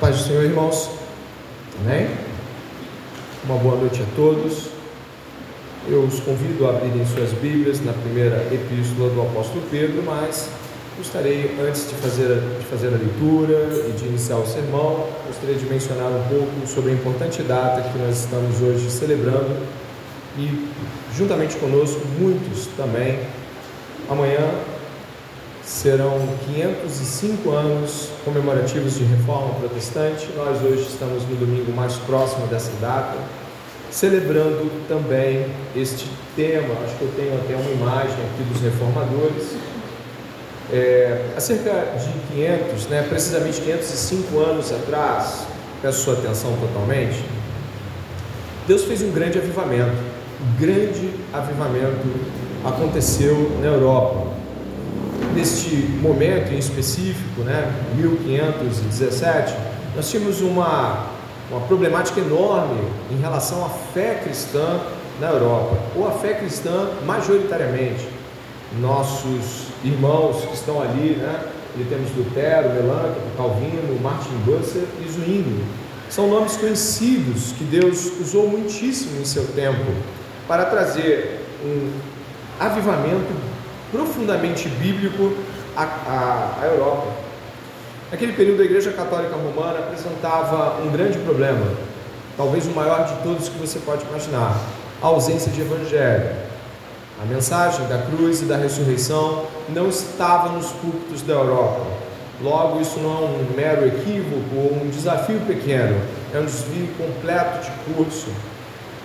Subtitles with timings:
[0.00, 0.90] Paz do Senhor, irmãos.
[1.80, 2.06] Amém?
[3.44, 4.68] Uma boa noite a todos.
[5.88, 10.50] Eu os convido a abrirem suas Bíblias na primeira epístola do apóstolo Pedro, mas
[10.96, 12.28] gostaria, antes de fazer,
[12.60, 16.92] de fazer a leitura e de iniciar o sermão, gostaria de mencionar um pouco sobre
[16.92, 19.66] a importante data que nós estamos hoje celebrando
[20.38, 20.68] e,
[21.16, 23.18] juntamente conosco, muitos também.
[24.08, 24.48] Amanhã
[25.68, 30.26] serão 505 anos comemorativos de reforma protestante.
[30.34, 33.18] Nós hoje estamos no domingo mais próximo dessa data,
[33.90, 36.74] celebrando também este tema.
[36.82, 39.56] Acho que eu tenho até uma imagem aqui dos reformadores.
[40.72, 45.46] É, há cerca de 500, né, precisamente 505 anos atrás,
[45.82, 47.22] peço sua atenção totalmente,
[48.66, 49.96] Deus fez um grande avivamento.
[50.40, 52.06] Um grande avivamento
[52.64, 54.37] aconteceu na Europa
[55.34, 59.54] neste momento em específico, né, 1517,
[59.94, 61.06] nós tínhamos uma,
[61.50, 64.80] uma problemática enorme em relação à fé cristã
[65.20, 68.06] na Europa, ou a fé cristã majoritariamente.
[68.80, 71.40] Nossos irmãos que estão ali, né,
[71.88, 75.64] temos Lutero, Melanchthon, Calvino, Martin Busser e Zwingli.
[76.10, 79.84] São nomes conhecidos que Deus usou muitíssimo em seu tempo
[80.46, 81.90] para trazer um
[82.58, 83.32] avivamento
[83.90, 85.34] profundamente bíblico
[85.76, 87.06] à, à, à Europa.
[88.10, 91.66] Naquele período, a Igreja Católica Romana apresentava um grande problema,
[92.36, 94.58] talvez o maior de todos que você pode imaginar:
[95.02, 96.48] a ausência de evangelho.
[97.20, 101.84] A mensagem da cruz e da ressurreição não estava nos púlpitos da Europa.
[102.40, 106.00] Logo, isso não é um mero equívoco ou um desafio pequeno,
[106.32, 108.28] é um desvio completo de curso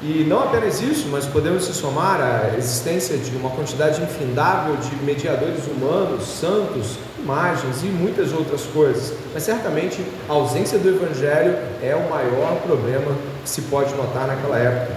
[0.05, 4.93] e não apenas isso, mas podemos se somar à existência de uma quantidade infindável de
[4.97, 9.13] mediadores humanos, santos, imagens e muitas outras coisas.
[9.33, 14.59] Mas certamente a ausência do Evangelho é o maior problema que se pode notar naquela
[14.59, 14.93] época.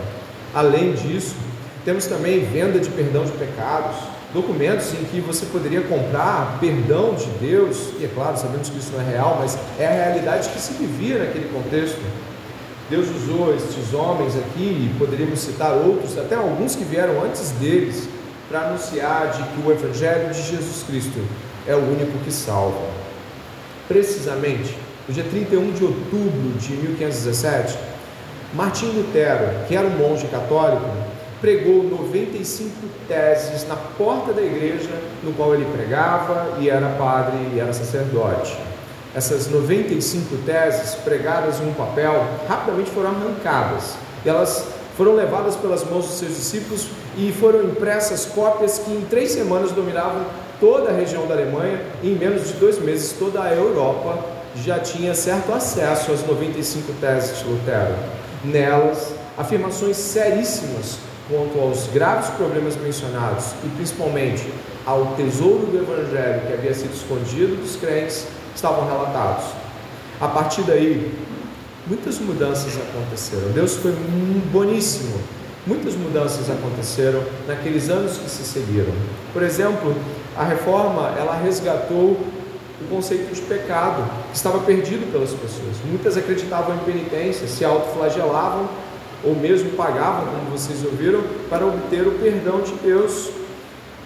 [0.53, 1.37] Além disso,
[1.85, 3.97] temos também venda de perdão de pecados,
[4.35, 8.91] documentos em que você poderia comprar perdão de Deus, e é claro, sabemos que isso
[8.93, 12.01] não é real, mas é a realidade que se vivia naquele contexto.
[12.89, 18.09] Deus usou estes homens aqui, e poderíamos citar outros, até alguns que vieram antes deles,
[18.49, 21.21] para anunciar de que o Evangelho de Jesus Cristo
[21.67, 22.79] é o único que salva.
[23.89, 24.77] Precisamente,
[25.09, 27.77] no dia 31 de outubro de 1517,
[28.55, 30.89] Martim Lutero, que era um monge católico,
[31.41, 32.71] pregou 95
[33.09, 34.91] teses na porta da igreja
[35.25, 38.57] no qual ele pregava e era padre e era sacerdote
[39.17, 43.95] essas 95 teses pregadas em um papel rapidamente foram arrancadas.
[44.23, 49.33] Elas foram levadas pelas mãos dos seus discípulos e foram impressas cópias que em três
[49.33, 50.23] semanas dominavam
[50.61, 54.19] toda a região da Alemanha e em menos de dois meses toda a Europa
[54.55, 57.95] já tinha certo acesso às 95 teses de Lutero.
[58.45, 60.99] Nelas, afirmações seríssimas
[61.31, 64.47] quanto aos graves problemas mencionados e principalmente
[64.85, 68.27] ao tesouro do Evangelho que havia sido escondido dos crentes
[68.57, 69.45] estavam relatados.
[70.21, 71.13] A partir daí,
[71.87, 73.53] muitas mudanças aconteceram.
[73.53, 73.93] Deus foi
[74.53, 75.21] boníssimo.
[75.67, 78.93] Muitas mudanças aconteceram naqueles anos que se seguiram.
[79.33, 79.95] Por exemplo,
[80.37, 82.17] a reforma ela resgatou
[82.81, 85.77] o conceito de pecado que estava perdido pelas pessoas.
[85.85, 88.69] Muitas acreditavam em penitência, se autoflagelavam
[89.25, 93.31] ou mesmo pagavam, como vocês ouviram, para obter o perdão de Deus.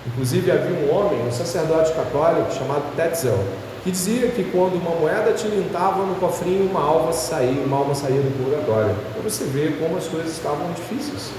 [0.07, 3.39] Inclusive havia um homem, um sacerdote católico chamado Tetzel,
[3.83, 8.21] que dizia que quando uma moeda tilintava no cofrinho, uma alma saía, uma alma saía
[8.21, 8.95] do purgatório.
[9.15, 11.31] Para você ver como as coisas estavam difíceis.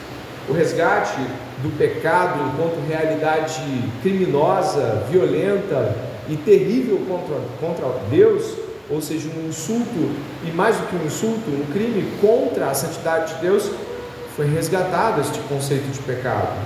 [0.50, 1.19] O resgate
[1.62, 3.62] do pecado enquanto realidade
[4.01, 5.96] criminosa, violenta
[6.28, 8.56] e terrível contra, contra Deus,
[8.90, 10.09] ou seja, um insulto,
[10.44, 13.69] e mais do que um insulto, um crime contra a santidade de Deus,
[14.35, 16.57] foi resgatado este conceito de pecado.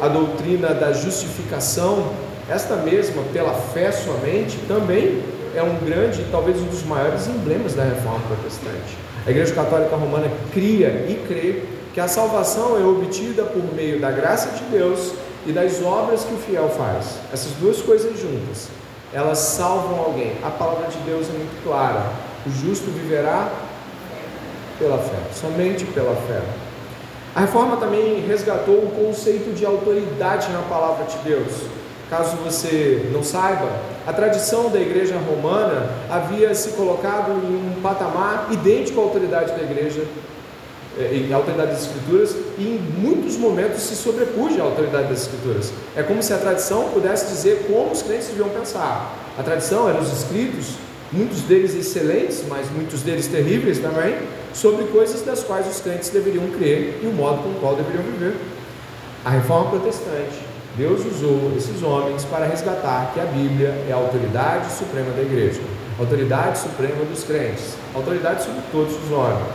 [0.00, 2.12] A doutrina da justificação
[2.48, 5.22] esta mesma, pela fé somente, também
[5.54, 8.96] é um grande, talvez um dos maiores emblemas da reforma protestante.
[9.26, 11.62] A Igreja Católica Romana cria e crê
[11.94, 15.12] que a salvação é obtida por meio da graça de Deus
[15.46, 17.18] e das obras que o fiel faz.
[17.32, 18.68] Essas duas coisas juntas,
[19.12, 20.32] elas salvam alguém.
[20.42, 22.10] A palavra de Deus é muito clara:
[22.46, 23.52] o justo viverá
[24.78, 26.40] pela fé, somente pela fé.
[27.34, 31.52] A reforma também resgatou o conceito de autoridade na palavra de Deus.
[32.12, 33.70] Caso você não saiba,
[34.06, 39.62] a tradição da igreja romana havia se colocado em um patamar idêntico à autoridade da
[39.62, 40.04] igreja,
[40.98, 45.72] eh, à autoridade das escrituras, e em muitos momentos se sobrepuja à autoridade das escrituras.
[45.96, 49.16] É como se a tradição pudesse dizer como os crentes deviam pensar.
[49.38, 50.74] A tradição eram os escritos
[51.10, 54.18] muitos deles excelentes, mas muitos deles terríveis também,
[54.52, 58.02] sobre coisas das quais os crentes deveriam crer e o modo com o qual deveriam
[58.02, 58.34] viver.
[59.24, 64.72] A reforma protestante, Deus usou esses homens para resgatar que a Bíblia é a autoridade
[64.72, 65.60] suprema da igreja,
[65.98, 69.54] autoridade suprema dos crentes, autoridade sobre todos os homens.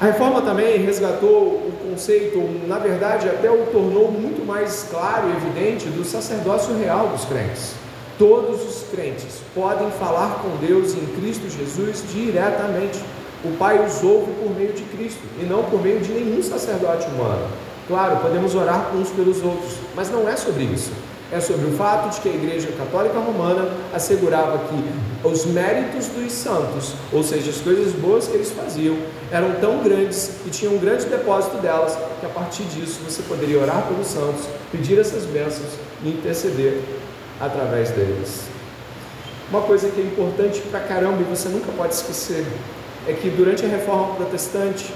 [0.00, 5.36] A reforma também resgatou o conceito, na verdade, até o tornou muito mais claro e
[5.36, 7.74] evidente do sacerdócio real dos crentes.
[8.18, 12.98] Todos os crentes podem falar com Deus em Cristo Jesus diretamente.
[13.44, 17.06] O Pai os ouve por meio de Cristo e não por meio de nenhum sacerdote
[17.08, 17.46] humano.
[17.88, 20.92] Claro, podemos orar uns pelos outros, mas não é sobre isso
[21.30, 26.32] é sobre o fato de que a Igreja Católica Romana assegurava que os méritos dos
[26.32, 28.96] santos, ou seja, as coisas boas que eles faziam,
[29.30, 33.60] eram tão grandes e tinham um grande depósito delas, que a partir disso você poderia
[33.60, 36.80] orar pelos santos, pedir essas bênçãos e interceder
[37.38, 38.44] através deles.
[39.50, 42.46] Uma coisa que é importante pra caramba e você nunca pode esquecer
[43.06, 44.92] é que durante a reforma protestante,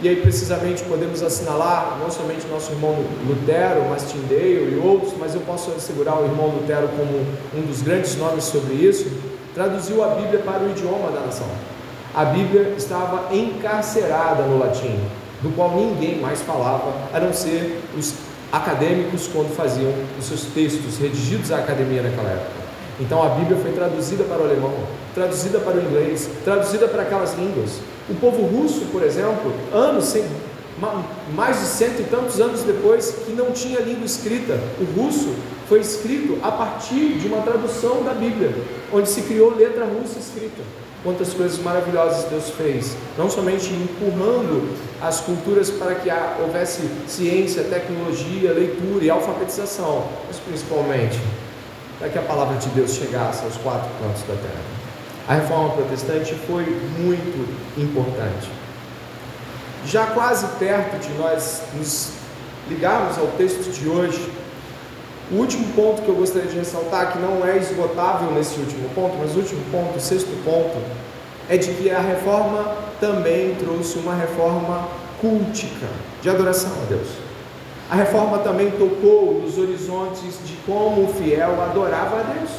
[0.00, 5.34] e aí, precisamente, podemos assinalar não somente nosso irmão Lutero, mas Tyndale e outros, mas
[5.34, 7.24] eu posso assegurar o irmão Lutero como
[7.54, 9.06] um dos grandes nomes sobre isso,
[9.54, 11.46] traduziu a Bíblia para o idioma da nação.
[12.14, 14.98] A Bíblia estava encarcerada no latim,
[15.40, 18.14] do qual ninguém mais falava, a não ser os
[18.50, 22.62] acadêmicos quando faziam os seus textos redigidos à academia naquela época.
[23.00, 24.74] Então a Bíblia foi traduzida para o alemão,
[25.14, 27.80] traduzida para o inglês, traduzida para aquelas línguas.
[28.08, 30.14] O povo russo, por exemplo, anos,
[31.34, 35.34] mais de cento e tantos anos depois, que não tinha língua escrita, o russo
[35.68, 38.52] foi escrito a partir de uma tradução da Bíblia,
[38.92, 40.62] onde se criou letra russa escrita.
[41.04, 46.08] Quantas coisas maravilhosas Deus fez, não somente empurrando as culturas para que
[46.40, 51.18] houvesse ciência, tecnologia, leitura e alfabetização, mas principalmente
[51.98, 54.81] para que a palavra de Deus chegasse aos quatro cantos da terra.
[55.28, 56.64] A reforma protestante foi
[56.98, 57.48] muito
[57.78, 58.50] importante.
[59.86, 62.12] Já quase perto de nós nos
[62.68, 64.32] ligarmos ao texto de hoje,
[65.30, 69.16] o último ponto que eu gostaria de ressaltar, que não é esgotável nesse último ponto,
[69.18, 70.76] mas o último ponto, o sexto ponto,
[71.48, 74.88] é de que a reforma também trouxe uma reforma
[75.20, 75.86] cultica,
[76.20, 77.08] de adoração a Deus.
[77.90, 82.50] A reforma também tocou nos horizontes de como o fiel adorava a Deus.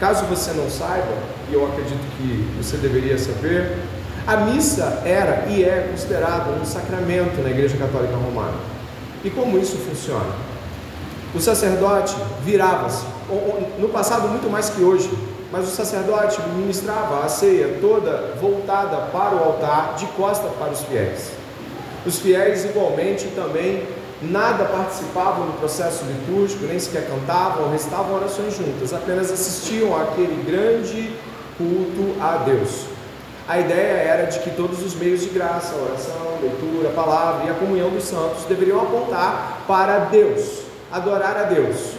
[0.00, 1.12] Caso você não saiba,
[1.50, 3.76] e eu acredito que você deveria saber,
[4.26, 8.56] a missa era e é considerada um sacramento na Igreja Católica Romana.
[9.22, 10.32] E como isso funciona?
[11.34, 13.04] O sacerdote virava-se,
[13.78, 15.10] no passado muito mais que hoje,
[15.50, 20.82] mas o sacerdote ministrava a ceia toda voltada para o altar, de costa para os
[20.82, 21.32] fiéis.
[22.06, 23.82] Os fiéis igualmente também
[24.22, 31.12] nada participavam do processo litúrgico, nem sequer cantavam, restavam orações juntas, apenas assistiam àquele grande
[31.56, 32.86] culto a Deus.
[33.46, 37.54] A ideia era de que todos os meios de graça, oração, leitura, palavra e a
[37.54, 41.92] comunhão dos santos deveriam apontar para Deus, adorar a Deus.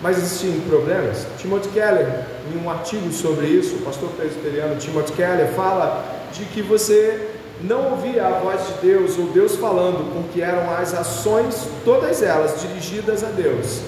[0.00, 1.26] Mas existiam problemas.
[1.38, 6.62] Timothy Keller, em um artigo sobre isso, o pastor presbiteriano Timothy Keller fala de que
[6.62, 12.22] você não ouvia a voz de Deus ou Deus falando, porque eram as ações, todas
[12.22, 13.80] elas dirigidas a Deus,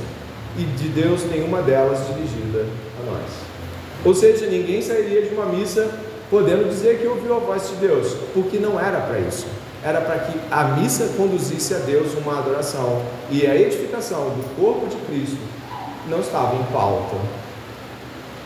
[0.59, 2.65] e de Deus nenhuma delas dirigida
[3.01, 3.46] a nós.
[4.07, 5.91] Ou seja, ninguém sairia de uma missa
[6.31, 9.49] podendo dizer que ouviu a voz de Deus, porque não era para isso.
[9.83, 14.87] Era para que a missa conduzisse a Deus uma adoração e a edificação do corpo
[14.87, 15.39] de Cristo
[16.09, 17.17] não estava em pauta.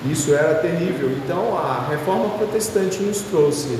[0.06, 1.10] Isso era terrível.
[1.10, 3.78] Então a reforma protestante nos trouxe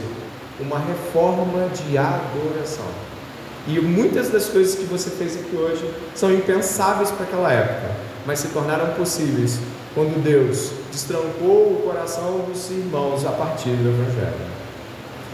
[0.60, 2.84] uma reforma de adoração.
[3.66, 7.90] E muitas das coisas que você fez aqui hoje são impensáveis para aquela época,
[8.26, 9.58] mas se tornaram possíveis
[9.94, 14.50] quando Deus destrancou o coração dos irmãos a partir do Evangelho.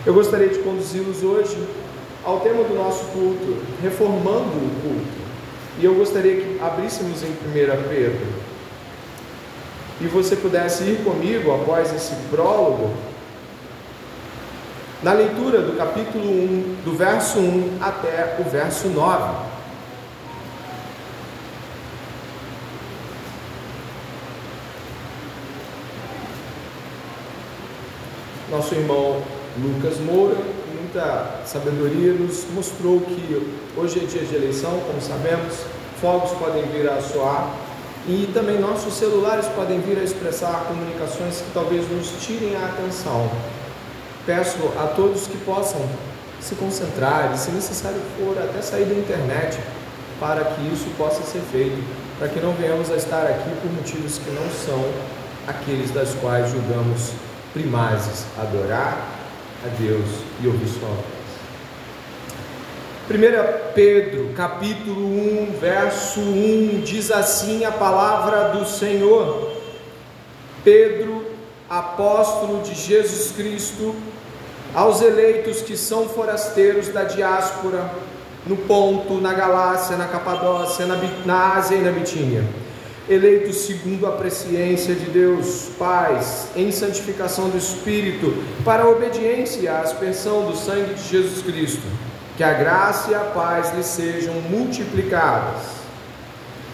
[0.04, 1.56] Eu gostaria de conduzi-los hoje
[2.24, 5.26] ao tema do nosso culto, reformando o culto.
[5.78, 8.26] E eu gostaria que abríssemos em 1 Pedro
[10.00, 12.94] e você pudesse ir comigo após esse prólogo
[15.02, 19.55] na leitura do capítulo 1, do verso 1 até o verso 9.
[28.56, 29.22] Nosso irmão
[29.58, 35.58] Lucas Moura, com muita sabedoria, nos mostrou que hoje é dia de eleição, como sabemos,
[36.00, 37.50] fogos podem vir a soar.
[38.08, 43.30] E também nossos celulares podem vir a expressar comunicações que talvez nos tirem a atenção.
[44.24, 45.82] Peço a todos que possam
[46.40, 49.58] se concentrar e, se necessário for, até sair da internet
[50.18, 51.84] para que isso possa ser feito,
[52.18, 54.82] para que não venhamos a estar aqui por motivos que não são
[55.46, 57.12] aqueles das quais julgamos
[57.56, 59.16] primazes, adorar
[59.64, 60.04] a Deus
[60.42, 61.16] e ouvir sua voz.
[63.08, 69.56] 1 Pedro, capítulo 1, verso 1, diz assim a palavra do Senhor.
[70.62, 71.24] Pedro,
[71.70, 73.94] apóstolo de Jesus Cristo,
[74.74, 77.90] aos eleitos que são forasteiros da diáspora,
[78.46, 82.44] no Ponto, na Galácia, na Capadócia, na, na Ásia e na Bitínia,
[83.08, 88.34] eleitos segundo a presciência de Deus, pais, em santificação do Espírito,
[88.64, 91.86] para a obediência à aspersão do sangue de Jesus Cristo,
[92.36, 95.62] que a graça e a paz lhe sejam multiplicadas.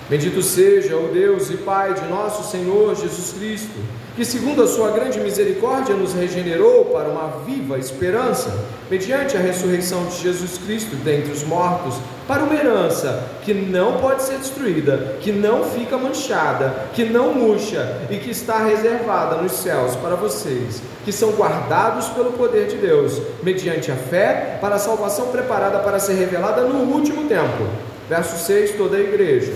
[0.08, 4.90] Bendito seja o Deus e Pai de nosso Senhor Jesus Cristo que, segundo a sua
[4.90, 8.54] grande misericórdia, nos regenerou para uma viva esperança,
[8.90, 11.94] mediante a ressurreição de Jesus Cristo dentre os mortos,
[12.28, 18.02] para uma herança que não pode ser destruída, que não fica manchada, que não murcha
[18.10, 23.20] e que está reservada nos céus para vocês, que são guardados pelo poder de Deus,
[23.42, 27.66] mediante a fé, para a salvação preparada para ser revelada no último tempo.
[28.08, 29.52] Verso 6: toda a igreja.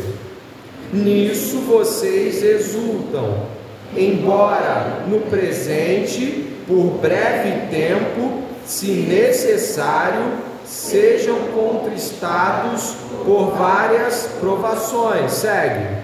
[0.93, 3.56] Nisso vocês exultam
[3.97, 10.33] embora no presente, por breve tempo, se necessário,
[10.65, 15.33] sejam contristados por várias provações.
[15.33, 15.97] Segue.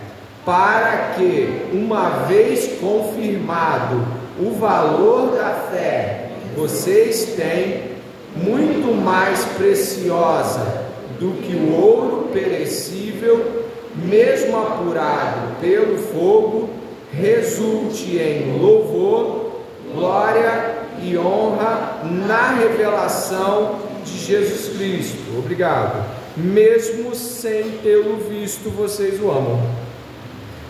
[0.44, 4.04] Para que, uma vez confirmado
[4.40, 7.92] o valor da fé, vocês têm
[8.36, 10.82] muito mais preciosa
[11.20, 16.70] do que o ouro perecível, mesmo apurado pelo fogo,
[17.12, 19.60] resulte em louvor,
[19.94, 25.38] glória e honra na revelação de Jesus Cristo.
[25.38, 26.04] Obrigado.
[26.36, 29.60] Mesmo sem tê-lo visto, vocês o amam.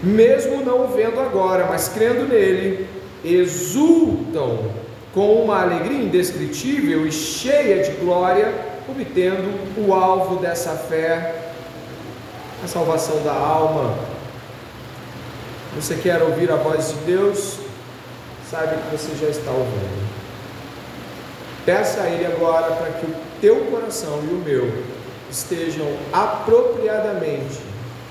[0.03, 2.89] Mesmo não o vendo agora, mas crendo nele,
[3.25, 4.73] exultam
[5.15, 8.53] com uma alegria indescritível e cheia de glória,
[8.89, 11.53] obtendo o alvo dessa fé,
[12.65, 14.12] a salvação da alma
[15.75, 17.59] você quer ouvir a voz de Deus?
[18.51, 20.13] Saiba que você já está ouvindo.
[21.65, 24.85] Peça a Ele agora para que o teu coração e o meu
[25.31, 27.61] estejam apropriadamente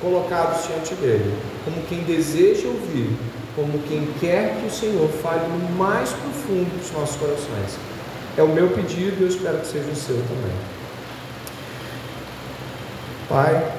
[0.01, 3.15] colocados diante dele, como quem deseja ouvir,
[3.55, 7.77] como quem quer que o Senhor fale no mais profundo dos nossos corações.
[8.37, 10.55] É o meu pedido e eu espero que seja o seu também.
[13.29, 13.71] Pai,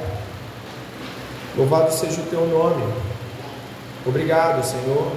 [1.57, 3.12] louvado seja o teu nome.
[4.05, 5.13] Obrigado, Senhor,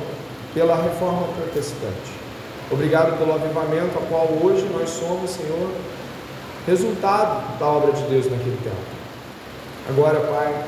[0.54, 2.26] pela reforma protestante.
[2.72, 5.70] Obrigado pelo avivamento a qual hoje nós somos, Senhor,
[6.66, 8.76] resultado da obra de Deus naquele tempo.
[9.88, 10.66] Agora, Pai,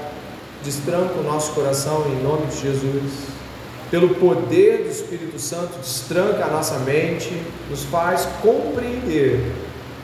[0.64, 3.38] destranca o nosso coração em nome de Jesus.
[3.90, 7.32] Pelo poder do Espírito Santo, destranca a nossa mente,
[7.70, 9.54] nos faz compreender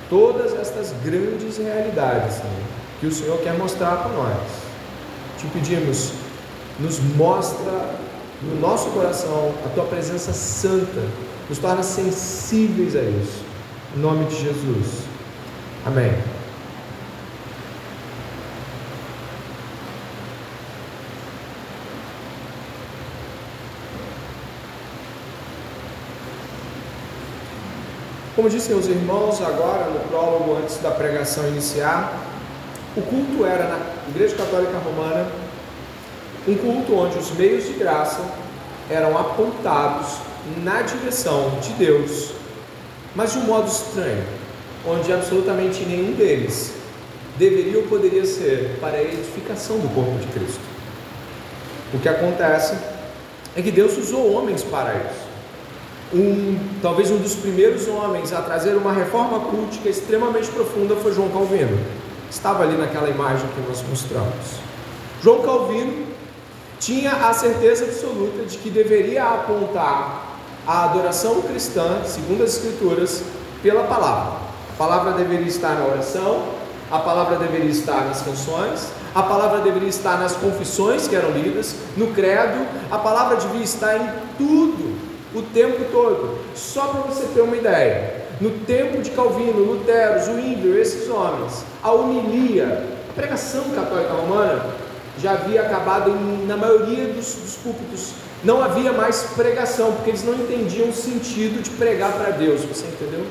[0.09, 2.63] todas estas grandes realidades Senhor,
[2.99, 4.37] que o Senhor quer mostrar para nós.
[5.37, 6.13] Te pedimos,
[6.79, 7.95] nos mostra
[8.41, 11.01] no nosso coração a tua presença santa,
[11.49, 13.43] nos torna sensíveis a isso.
[13.95, 15.03] Em nome de Jesus.
[15.85, 16.11] Amém.
[28.35, 32.19] Como disse os irmãos agora no prólogo antes da pregação iniciar,
[32.97, 35.42] o culto era na Igreja Católica Romana
[36.47, 38.21] um culto onde os meios de graça
[38.89, 40.17] eram apontados
[40.63, 42.31] na direção de Deus,
[43.15, 44.25] mas de um modo estranho,
[44.85, 46.73] onde absolutamente nenhum deles
[47.37, 50.61] deveria ou poderia ser para a edificação do corpo de Cristo.
[51.93, 52.75] O que acontece
[53.55, 55.33] é que Deus usou homens para isso.
[56.13, 61.29] Um, talvez um dos primeiros homens a trazer uma reforma cultica extremamente profunda foi João
[61.29, 61.79] Calvino.
[62.29, 64.59] Estava ali naquela imagem que nós mostramos.
[65.23, 66.12] João Calvino
[66.83, 70.37] tinha a certeza absoluta de que deveria apontar
[70.67, 73.23] a adoração cristã, segundo as Escrituras,
[73.61, 74.39] pela palavra.
[74.73, 76.43] A palavra deveria estar na oração,
[76.91, 81.73] a palavra deveria estar nas canções, a palavra deveria estar nas confissões que eram lidas,
[81.95, 84.97] no credo, a palavra devia estar em tudo,
[85.33, 86.37] o tempo todo.
[86.53, 91.91] Só para você ter uma ideia, no tempo de Calvino, Lutero, Zwingli, esses homens, a
[91.93, 94.83] homilia, a pregação católica romana
[95.21, 98.13] já havia acabado em, na maioria dos, dos púlpitos.
[98.43, 102.61] Não havia mais pregação, porque eles não entendiam o sentido de pregar para Deus.
[102.61, 103.25] Você entendeu?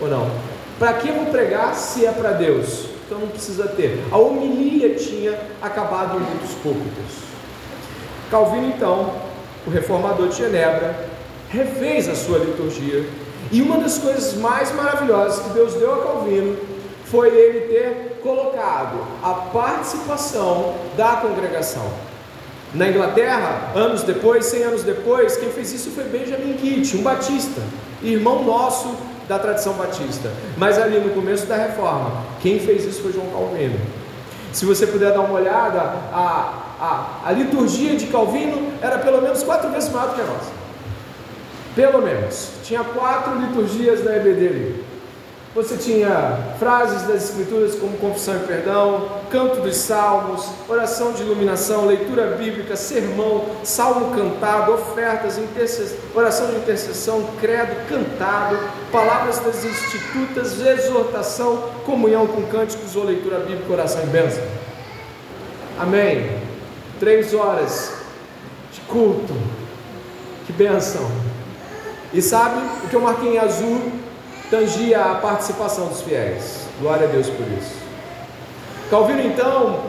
[0.00, 0.30] Ou não?
[0.78, 2.86] Para que eu vou pregar se é para Deus?
[3.06, 4.02] Então não precisa ter.
[4.10, 7.24] A homilia tinha acabado em muitos púlpitos.
[8.30, 9.12] Calvino, então,
[9.66, 11.08] o reformador de Genebra,
[11.50, 13.04] refez a sua liturgia.
[13.52, 16.56] E uma das coisas mais maravilhosas que Deus deu a Calvino
[17.04, 21.86] foi ele ter colocado a participação da congregação.
[22.72, 27.60] Na Inglaterra, anos depois, 100 anos depois, quem fez isso foi Benjamin Kitt, um batista,
[28.02, 28.96] irmão nosso
[29.28, 30.32] da tradição batista.
[30.56, 33.78] Mas ali no começo da reforma, quem fez isso foi João Calvino.
[34.52, 35.80] Se você puder dar uma olhada,
[36.12, 40.24] a, a, a liturgia de Calvino era pelo menos quatro vezes maior do que a
[40.24, 40.50] nossa.
[41.74, 42.50] Pelo menos.
[42.62, 44.83] Tinha quatro liturgias da EBD ali.
[45.54, 51.86] Você tinha frases das Escrituras como confissão e perdão, canto dos salmos, oração de iluminação,
[51.86, 55.40] leitura bíblica, sermão, salmo cantado, ofertas,
[56.12, 58.58] oração de intercessão, credo cantado,
[58.90, 64.42] palavras das institutas, exortação, comunhão com cânticos ou leitura bíblica, oração e bênção.
[65.78, 66.36] Amém.
[66.98, 67.92] Três horas
[68.72, 69.34] de culto.
[70.46, 71.08] Que bênção.
[72.12, 74.03] E sabe o que eu marquei em azul
[74.50, 76.66] tangia a participação dos fiéis.
[76.80, 77.74] Glória a Deus por isso.
[78.90, 79.80] Calvino então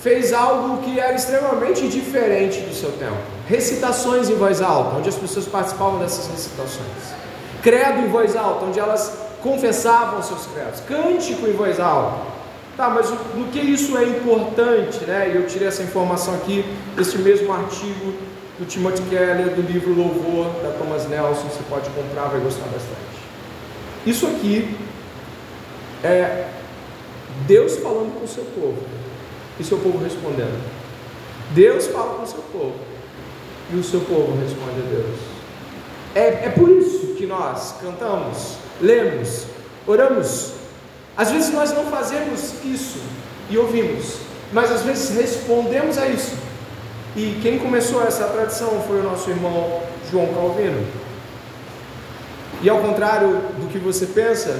[0.00, 3.16] fez algo que era extremamente diferente do seu tempo.
[3.48, 7.14] Recitações em voz alta, onde as pessoas participavam dessas recitações.
[7.62, 9.12] Credo em voz alta, onde elas
[9.42, 10.80] confessavam seus credos.
[10.80, 12.34] Cântico em voz alta.
[12.76, 15.30] Tá, mas no que isso é importante, né?
[15.32, 16.64] Eu tirei essa informação aqui
[16.96, 18.14] deste mesmo artigo
[18.58, 21.48] do Timothy Keller, do livro Louvor, da Thomas Nelson.
[21.48, 23.03] Você pode comprar, vai gostar bastante.
[24.06, 24.76] Isso aqui
[26.02, 26.48] é
[27.46, 28.78] Deus falando com o seu povo
[29.58, 30.62] e seu povo respondendo.
[31.50, 32.74] Deus fala com o seu povo
[33.72, 35.18] e o seu povo responde a Deus.
[36.14, 39.46] É, é por isso que nós cantamos, lemos,
[39.86, 40.52] oramos.
[41.16, 43.00] Às vezes nós não fazemos isso
[43.48, 44.18] e ouvimos,
[44.52, 46.36] mas às vezes respondemos a isso.
[47.16, 49.80] E quem começou essa tradição foi o nosso irmão
[50.10, 50.84] João Calvino.
[52.64, 53.28] E ao contrário
[53.60, 54.58] do que você pensa,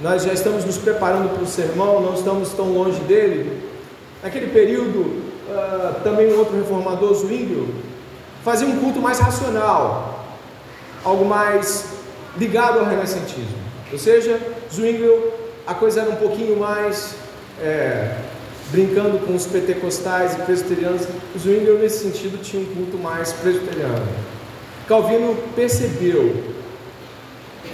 [0.00, 3.68] nós já estamos nos preparando para o sermão, não estamos tão longe dele.
[4.22, 7.68] Naquele período, uh, também um outro reformador, Zwinglio,
[8.42, 10.24] fazia um culto mais racional,
[11.04, 11.84] algo mais
[12.38, 13.58] ligado ao renascentismo.
[13.92, 14.40] Ou seja,
[14.72, 15.30] Zwinglio,
[15.66, 17.14] a coisa era um pouquinho mais
[17.60, 18.16] é,
[18.70, 21.02] brincando com os pentecostais e presbiterianos.
[21.38, 24.08] Zwinglio, nesse sentido, tinha um culto mais presbiteriano.
[24.88, 26.53] Calvino percebeu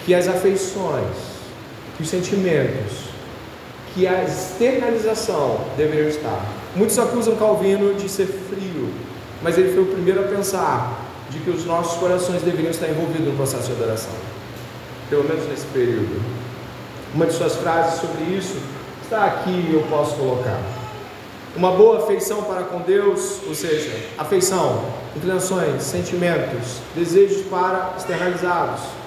[0.04, 1.16] que as afeições,
[1.96, 3.10] que os sentimentos,
[3.94, 6.44] que a externalização deveriam estar.
[6.74, 8.88] Muitos acusam Calvino de ser frio,
[9.42, 13.26] mas ele foi o primeiro a pensar de que os nossos corações deveriam estar envolvidos
[13.26, 14.12] no processo de adoração,
[15.08, 16.20] pelo menos nesse período.
[17.14, 18.56] Uma de suas frases sobre isso
[19.02, 20.60] está aqui e eu posso colocar.
[21.56, 24.84] Uma boa afeição para com Deus, ou seja, afeição,
[25.16, 28.99] inclinações, sentimentos, desejos para externalizados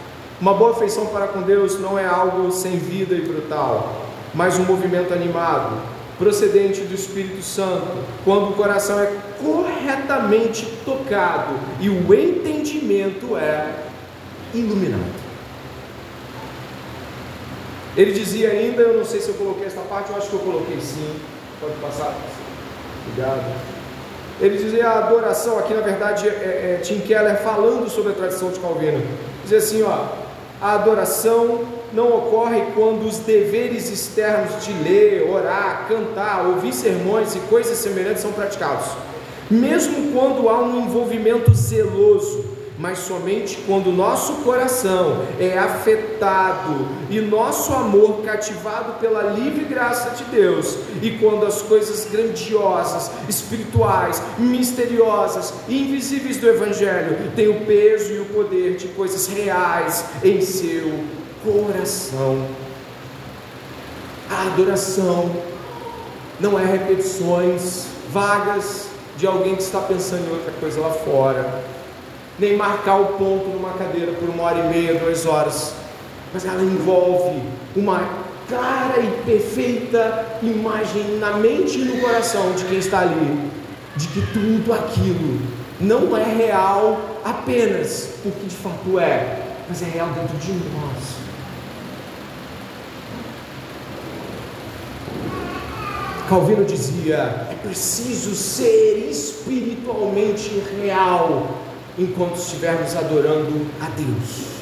[0.43, 4.03] uma boa afeição para com Deus não é algo sem vida e brutal,
[4.34, 5.77] mas um movimento animado,
[6.19, 7.88] procedente do Espírito Santo,
[8.25, 9.10] quando o coração é
[9.41, 13.86] corretamente tocado e o entendimento é
[14.53, 15.23] iluminado.
[17.95, 20.39] Ele dizia ainda, eu não sei se eu coloquei esta parte, eu acho que eu
[20.39, 21.15] coloquei sim.
[21.62, 22.13] Pode passar.
[23.08, 23.45] Obrigado.
[24.41, 28.51] Ele dizia a adoração, aqui na verdade é, é Tim Keller falando sobre a tradição
[28.51, 29.01] de Calvino.
[29.43, 30.22] Dizia assim, ó,
[30.63, 37.39] a adoração não ocorre quando os deveres externos de ler, orar, cantar, ouvir sermões e
[37.41, 38.88] coisas semelhantes são praticados.
[39.52, 42.45] Mesmo quando há um envolvimento zeloso,
[42.77, 50.23] mas somente quando nosso coração é afetado e nosso amor cativado pela livre graça de
[50.25, 58.19] Deus, e quando as coisas grandiosas, espirituais, misteriosas invisíveis do Evangelho têm o peso e
[58.19, 61.03] o poder de coisas reais em seu
[61.43, 62.47] coração.
[64.29, 65.29] A adoração
[66.39, 71.63] não é repetições vagas de alguém que está pensando em outra coisa lá fora
[72.39, 75.74] nem marcar o ponto numa cadeira por uma hora e meia, duas horas,
[76.34, 77.41] mas ela envolve
[77.76, 83.52] uma clara e perfeita imagem na mente e no coração de quem está ali,
[83.96, 85.39] de que tudo aquilo
[85.80, 91.24] não é real apenas porque de fato é, mas é real dentro de nós.
[96.28, 101.62] Calvino dizia: é preciso ser espiritualmente real
[101.97, 104.53] enquanto estivermos adorando a Deus.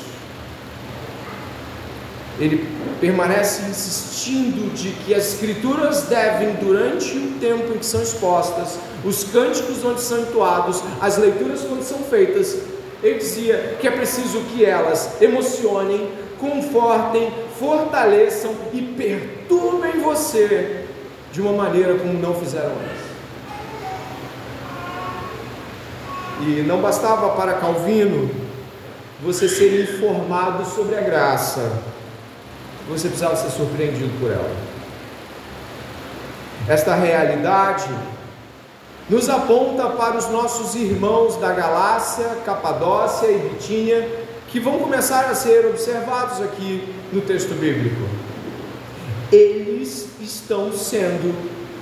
[2.40, 2.68] ele
[3.00, 9.24] permanece insistindo de que as escrituras devem, durante o tempo em que são expostas, os
[9.26, 12.58] cânticos onde são entoados, as leituras quando são feitas,
[13.04, 20.86] ele dizia que é preciso que elas emocionem, confortem, fortaleçam e perturbem você
[21.32, 23.01] de uma maneira como não fizeram antes.
[26.44, 28.30] E não bastava para Calvino
[29.22, 31.72] você ser informado sobre a graça,
[32.90, 34.56] você precisava ser surpreendido por ela.
[36.68, 37.90] Esta realidade
[39.08, 44.10] nos aponta para os nossos irmãos da Galácia, Capadócia e Bitínia,
[44.48, 48.02] que vão começar a ser observados aqui no texto bíblico.
[49.32, 51.36] Eles estão sendo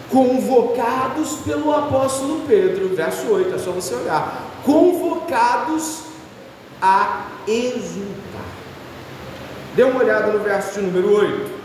[0.09, 4.48] convocados pelo apóstolo Pedro, verso 8, é só você olhar.
[4.63, 6.03] Convocados
[6.81, 8.49] a exultar.
[9.75, 11.59] Dê uma olhada no verso de número 8.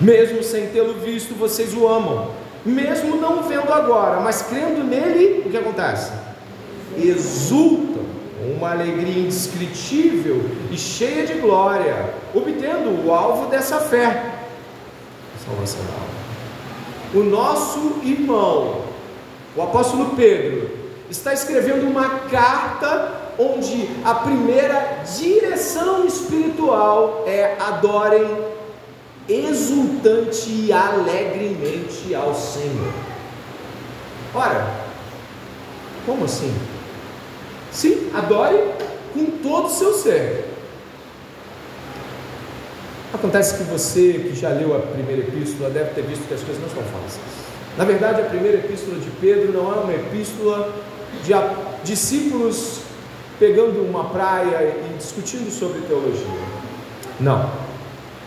[0.00, 2.30] Mesmo sem tê-lo visto, vocês o amam.
[2.64, 6.12] Mesmo não vendo agora, mas crendo nele, o que acontece?
[6.96, 8.04] Exultam
[8.56, 14.34] uma alegria indescritível e cheia de glória, obtendo o alvo dessa fé,
[15.44, 16.06] salvação da alma.
[17.14, 18.82] O nosso irmão,
[19.56, 20.75] o apóstolo Pedro,
[21.10, 28.26] está escrevendo uma carta onde a primeira direção espiritual é adorem
[29.28, 32.92] exultante e alegremente ao Senhor.
[34.34, 34.66] Ora,
[36.04, 36.54] como assim?
[37.72, 38.58] Sim, adore
[39.12, 40.46] com todo o seu ser.
[43.12, 46.62] Acontece que você que já leu a primeira epístola deve ter visto que as coisas
[46.62, 47.46] não são fáceis.
[47.76, 50.72] Na verdade, a primeira epístola de Pedro não é uma epístola
[51.26, 51.34] de
[51.84, 52.80] discípulos
[53.38, 56.26] pegando uma praia e discutindo sobre teologia.
[57.20, 57.50] Não.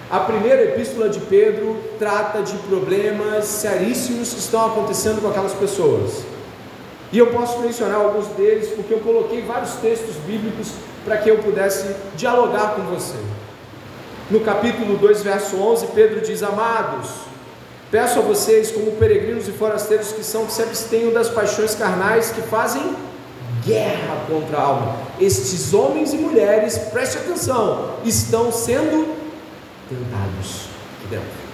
[0.09, 6.23] A primeira epístola de Pedro trata de problemas seríssimos que estão acontecendo com aquelas pessoas.
[7.11, 10.71] E eu posso mencionar alguns deles porque eu coloquei vários textos bíblicos
[11.05, 13.17] para que eu pudesse dialogar com você.
[14.29, 17.09] No capítulo 2, verso 11, Pedro diz: Amados,
[17.91, 22.31] peço a vocês, como peregrinos e forasteiros que são, que se abstenham das paixões carnais
[22.31, 22.95] que fazem
[23.65, 24.97] guerra contra a alma.
[25.19, 29.15] Estes homens e mulheres, preste atenção, estão sendo
[29.89, 31.49] tentados aqui dentro.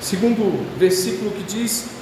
[0.00, 1.97] Segundo versículo que diz: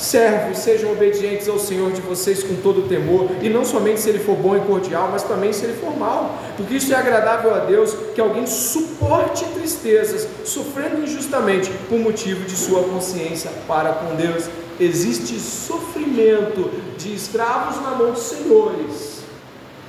[0.00, 4.18] Servos, sejam obedientes ao Senhor de vocês com todo temor, e não somente se ele
[4.18, 7.58] for bom e cordial, mas também se ele for mal, porque isso é agradável a
[7.58, 14.48] Deus que alguém suporte tristezas, sofrendo injustamente por motivo de sua consciência para com Deus.
[14.80, 19.20] Existe sofrimento de escravos na mão dos senhores.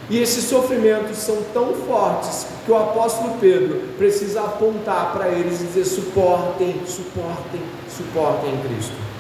[0.09, 5.65] E esses sofrimentos são tão fortes que o apóstolo Pedro precisa apontar para eles e
[5.67, 9.10] dizer: suportem, suportem, suportem em Cristo.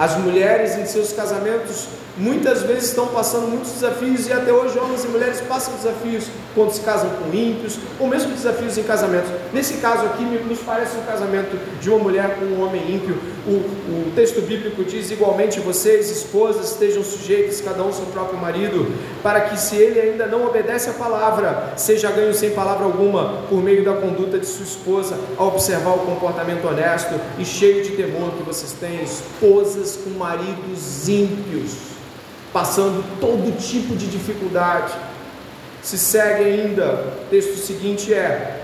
[0.00, 1.86] As mulheres em seus casamentos
[2.16, 6.72] muitas vezes estão passando muitos desafios e até hoje homens e mulheres passam desafios quando
[6.72, 9.30] se casam com ímpios, ou mesmo desafios em casamentos.
[9.52, 13.18] Nesse caso aqui, nos parece um casamento de uma mulher com um homem ímpio.
[13.46, 18.38] O, o texto bíblico diz: igualmente vocês, esposas, estejam sujeitos cada um ao seu próprio
[18.38, 23.42] marido, para que, se ele ainda não obedece à palavra, seja ganho sem palavra alguma,
[23.48, 27.90] por meio da conduta de sua esposa, a observar o comportamento honesto e cheio de
[27.90, 31.90] temor que vocês têm, esposas com maridos ímpios
[32.52, 34.92] passando todo tipo de dificuldade.
[35.82, 38.60] Se segue ainda, o texto seguinte é: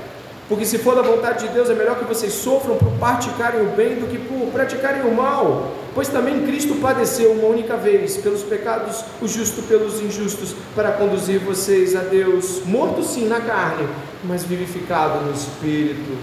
[0.49, 3.71] Porque se for da vontade de Deus, é melhor que vocês sofram por praticarem o
[3.71, 5.73] bem do que por praticarem o mal.
[5.95, 11.41] Pois também Cristo padeceu uma única vez pelos pecados, o justo pelos injustos, para conduzir
[11.41, 13.89] vocês a Deus, morto sim na carne,
[14.25, 16.19] mas vivificado no espírito.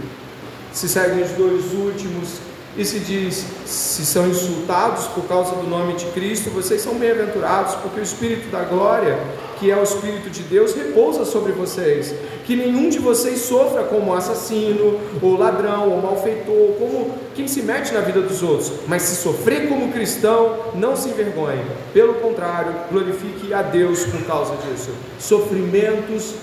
[0.72, 2.40] Se seguem os dois últimos,
[2.76, 7.76] e se diz: se são insultados por causa do nome de Cristo, vocês são bem-aventurados,
[7.76, 9.18] porque o Espírito da glória,
[9.64, 12.14] que é o Espírito de Deus, repousa sobre vocês.
[12.46, 17.94] Que nenhum de vocês sofra como assassino, ou ladrão, ou malfeitor, como quem se mete
[17.94, 18.74] na vida dos outros.
[18.90, 21.64] Mas se sofrer como cristão, não se envergonhe.
[21.94, 24.92] Pelo contrário, glorifique a Deus por causa disso.
[25.18, 26.34] Sofrimentos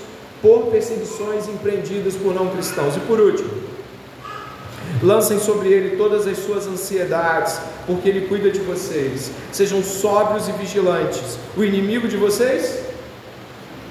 [0.41, 2.95] por perseguições empreendidas por não cristãos.
[2.95, 3.51] E por último,
[5.03, 9.31] Lancem sobre ele todas as suas ansiedades, porque ele cuida de vocês.
[9.51, 11.39] Sejam sóbrios e vigilantes.
[11.55, 12.90] O inimigo de vocês?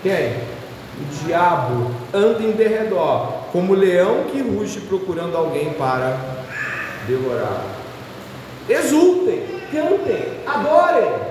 [0.02, 0.60] Quem?
[1.00, 6.16] O diabo anda em derredor, como leão que ruge procurando alguém para
[7.06, 7.64] devorar.
[8.68, 11.30] Exultem, cantem, adorem.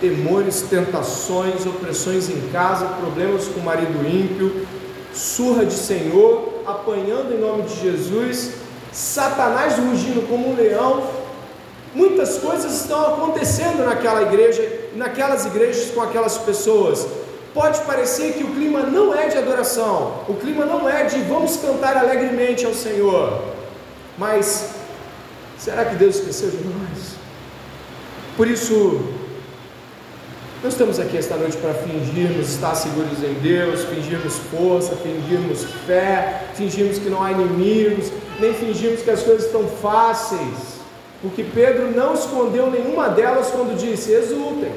[0.00, 4.66] temores, tentações, opressões em casa, problemas com o marido ímpio,
[5.14, 8.52] surra de Senhor, apanhando em nome de Jesus,
[8.92, 11.23] Satanás rugindo como um leão.
[11.94, 17.06] Muitas coisas estão acontecendo naquela igreja, naquelas igrejas com aquelas pessoas.
[17.54, 21.56] Pode parecer que o clima não é de adoração, o clima não é de vamos
[21.56, 23.44] cantar alegremente ao Senhor,
[24.18, 24.70] mas
[25.56, 27.14] será que Deus esqueceu de nós?
[28.36, 29.00] Por isso,
[30.64, 36.48] nós estamos aqui esta noite para fingirmos estar seguros em Deus, fingirmos força, fingirmos fé,
[36.54, 40.73] fingirmos que não há inimigos, nem fingirmos que as coisas estão fáceis,
[41.24, 44.70] porque Pedro não escondeu nenhuma delas quando disse: exultem.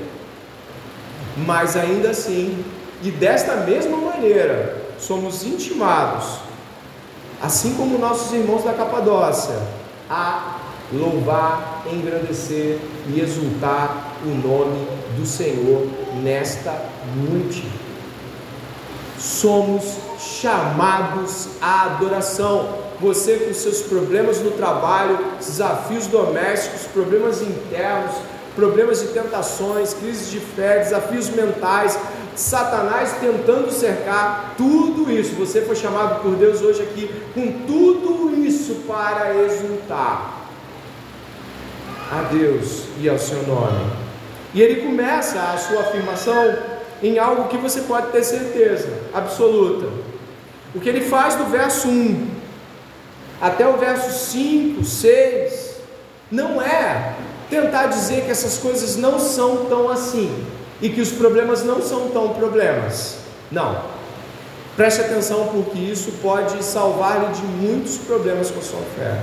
[1.35, 2.63] Mas ainda assim,
[3.03, 6.39] e desta mesma maneira, somos intimados,
[7.41, 9.59] assim como nossos irmãos da Capadócia,
[10.09, 10.55] a
[10.93, 12.79] louvar, engrandecer
[13.13, 15.85] e exultar o nome do Senhor
[16.23, 16.73] nesta
[17.29, 17.69] noite.
[19.19, 22.86] Somos chamados à adoração.
[22.99, 28.15] Você com seus problemas no trabalho, desafios domésticos, problemas internos,
[28.55, 31.97] problemas de tentações, crises de fé, desafios mentais,
[32.35, 35.35] Satanás tentando cercar tudo isso.
[35.35, 40.47] Você foi chamado por Deus hoje aqui com tudo isso para exultar
[42.11, 43.91] a Deus e ao seu nome.
[44.53, 46.57] E ele começa a sua afirmação
[47.03, 49.87] em algo que você pode ter certeza absoluta.
[50.73, 52.36] O que ele faz do verso 1
[53.41, 55.75] até o verso 5, 6,
[56.31, 57.13] não é
[57.49, 60.45] tentar dizer que essas coisas não são tão assim
[60.81, 63.17] e que os problemas não são tão problemas.
[63.51, 63.97] Não.
[64.75, 69.19] Preste atenção porque isso pode salvar-lhe de muitos problemas com a sua fé.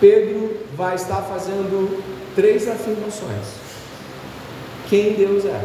[0.00, 2.02] Pedro vai estar fazendo
[2.34, 3.70] três afirmações
[4.90, 5.64] quem Deus é,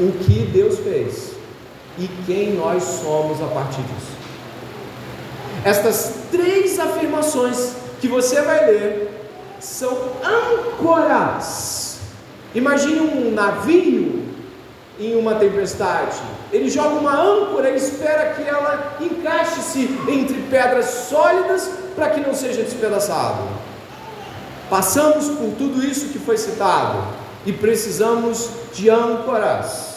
[0.00, 1.32] o que Deus fez
[1.98, 4.21] e quem nós somos a partir disso.
[5.64, 9.10] Estas três afirmações que você vai ler
[9.60, 11.98] são âncoras.
[12.54, 14.24] Imagine um navio
[14.98, 16.16] em uma tempestade.
[16.52, 22.34] Ele joga uma âncora e espera que ela encaixe-se entre pedras sólidas para que não
[22.34, 23.44] seja despedaçado.
[24.68, 26.98] Passamos por tudo isso que foi citado
[27.46, 29.92] e precisamos de âncoras.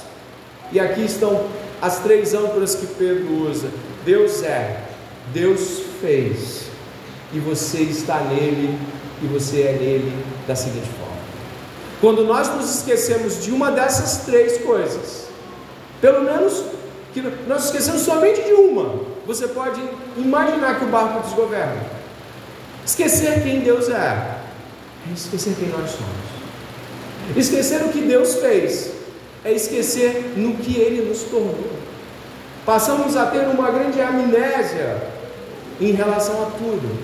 [0.71, 1.45] E aqui estão
[1.81, 3.69] as três âncoras que Pedro usa:
[4.05, 4.84] Deus é,
[5.33, 6.65] Deus fez,
[7.33, 8.77] e você está nele,
[9.21, 11.15] e você é nele da seguinte forma.
[12.01, 15.27] Quando nós nos esquecemos de uma dessas três coisas,
[16.01, 16.63] pelo menos
[17.13, 19.81] que nós esquecemos somente de uma, você pode
[20.17, 21.81] imaginar que o barco desgoverna.
[22.85, 23.93] Esquecer quem Deus é,
[25.09, 26.35] é esquecer quem nós somos.
[27.35, 28.91] Esquecer o que Deus fez
[29.43, 31.71] é esquecer no que Ele nos tornou.
[32.65, 35.14] Passamos a ter uma grande amnésia
[35.79, 36.99] em relação a tudo.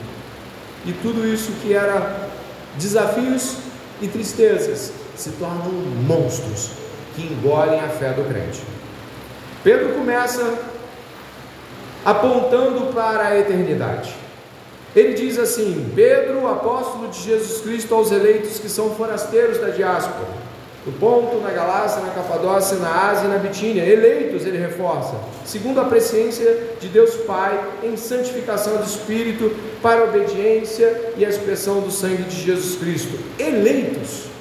[0.85, 2.29] E tudo isso que era
[2.77, 3.57] desafios
[4.01, 5.71] e tristezas se tornam
[6.07, 6.71] monstros
[7.15, 8.61] que engolem a fé do crente.
[9.63, 10.57] Pedro começa
[12.03, 14.15] apontando para a eternidade.
[14.95, 20.27] Ele diz assim: Pedro, apóstolo de Jesus Cristo, aos eleitos que são forasteiros da diáspora,
[20.85, 25.13] no Ponto, na Galácia, na Capadócia, na Ásia e na Bitínia, eleitos, ele reforça,
[25.45, 31.29] segundo a presciência de Deus Pai, em santificação do Espírito, para a obediência e a
[31.29, 33.19] expressão do sangue de Jesus Cristo.
[33.37, 34.31] Eleitos.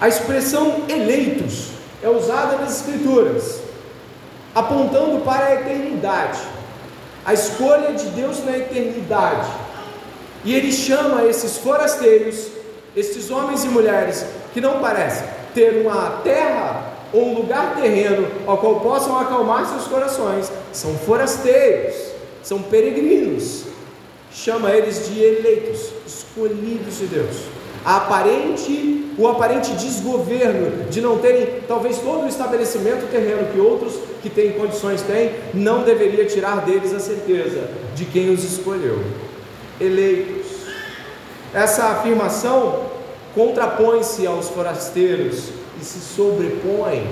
[0.00, 3.60] A expressão eleitos é usada nas Escrituras,
[4.54, 6.38] apontando para a eternidade
[7.24, 9.50] a escolha de Deus na eternidade.
[10.44, 12.46] E ele chama esses forasteiros,
[12.96, 18.58] esses homens e mulheres que não parecem ter uma terra ou um lugar terreno ao
[18.58, 21.94] qual possam acalmar seus corações, são forasteiros,
[22.42, 23.64] são peregrinos.
[24.30, 27.36] Chama eles de eleitos, escolhidos de Deus.
[27.84, 33.94] A aparente, o aparente desgoverno de não terem talvez todo o estabelecimento terreno que outros
[34.22, 39.02] que têm condições têm, não deveria tirar deles a certeza de quem os escolheu.
[39.80, 40.46] Eleitos.
[41.54, 42.97] Essa afirmação
[43.38, 47.06] contrapõe-se aos forasteiros e se sobrepõe,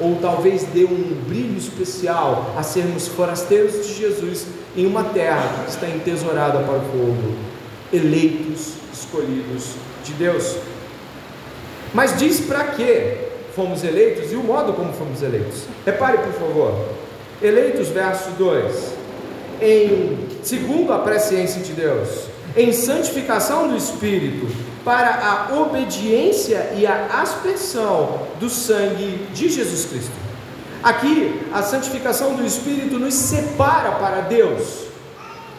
[0.00, 5.70] ou talvez dê um brilho especial a sermos forasteiros de Jesus em uma terra que
[5.70, 7.34] está entesourada para o fogo.
[7.92, 10.56] Eleitos, escolhidos de Deus.
[11.92, 13.28] Mas diz para quê?
[13.54, 15.64] fomos eleitos e o modo como fomos eleitos.
[15.84, 16.88] Repare, por favor.
[17.42, 18.94] Eleitos, verso 2.
[19.60, 22.08] Em segundo a presciência de Deus,
[22.56, 24.46] em santificação do Espírito,
[24.84, 30.12] para a obediência e a aspersão do sangue de Jesus Cristo.
[30.82, 34.86] Aqui, a santificação do Espírito nos separa para Deus,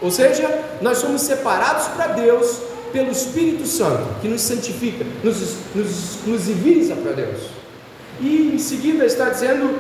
[0.02, 0.50] ou seja,
[0.82, 2.60] nós somos separados para Deus
[2.92, 7.42] pelo Espírito Santo, que nos santifica, nos, nos exclusiviza para Deus.
[8.20, 9.80] E em seguida está dizendo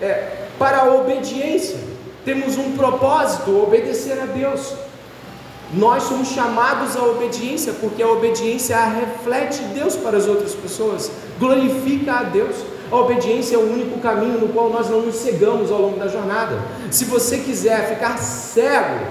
[0.00, 1.78] é, para a obediência,
[2.24, 4.74] temos um propósito, obedecer a Deus.
[5.74, 12.12] Nós somos chamados à obediência, porque a obediência reflete Deus para as outras pessoas, glorifica
[12.14, 12.56] a Deus.
[12.90, 16.08] A obediência é o único caminho no qual nós não nos cegamos ao longo da
[16.08, 16.58] jornada.
[16.90, 19.06] Se você quiser ficar cego,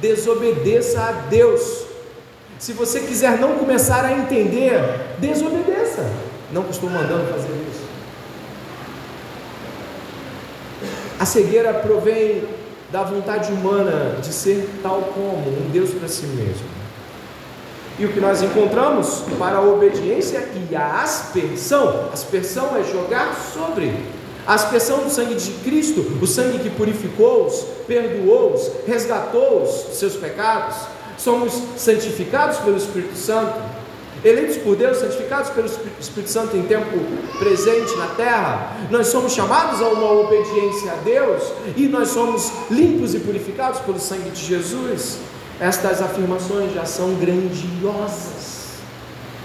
[0.00, 1.84] desobedeça a Deus.
[2.58, 4.80] Se você quiser não começar a entender,
[5.18, 6.10] desobedeça.
[6.50, 7.86] Não estou mandando fazer isso.
[11.20, 12.44] A cegueira provém
[12.90, 16.66] da vontade humana de ser tal como um Deus para si mesmo.
[17.98, 23.92] E o que nós encontramos para a obediência e a aspersão, aspersão é jogar sobre.
[24.46, 30.76] A aspersão do sangue de Cristo, o sangue que purificou-os, perdoou-os, resgatou-os seus pecados,
[31.18, 33.77] somos santificados pelo Espírito Santo
[34.24, 36.98] eleitos por Deus, santificados pelo Espírito Santo em tempo
[37.38, 41.42] presente na terra, nós somos chamados a uma obediência a Deus
[41.76, 45.18] e nós somos limpos e purificados pelo sangue de Jesus.
[45.60, 48.58] Estas afirmações já são grandiosas.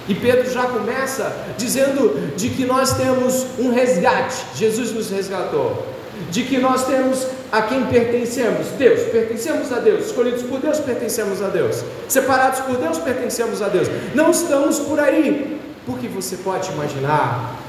[0.08, 5.88] E Pedro já começa dizendo de que nós temos um resgate, Jesus nos resgatou,
[6.30, 8.66] de que nós temos a quem pertencemos?
[8.80, 13.68] Deus, pertencemos a Deus, escolhidos por Deus, pertencemos a Deus, separados por Deus, pertencemos a
[13.68, 13.88] Deus.
[14.16, 17.60] Não estamos por aí, porque você pode imaginar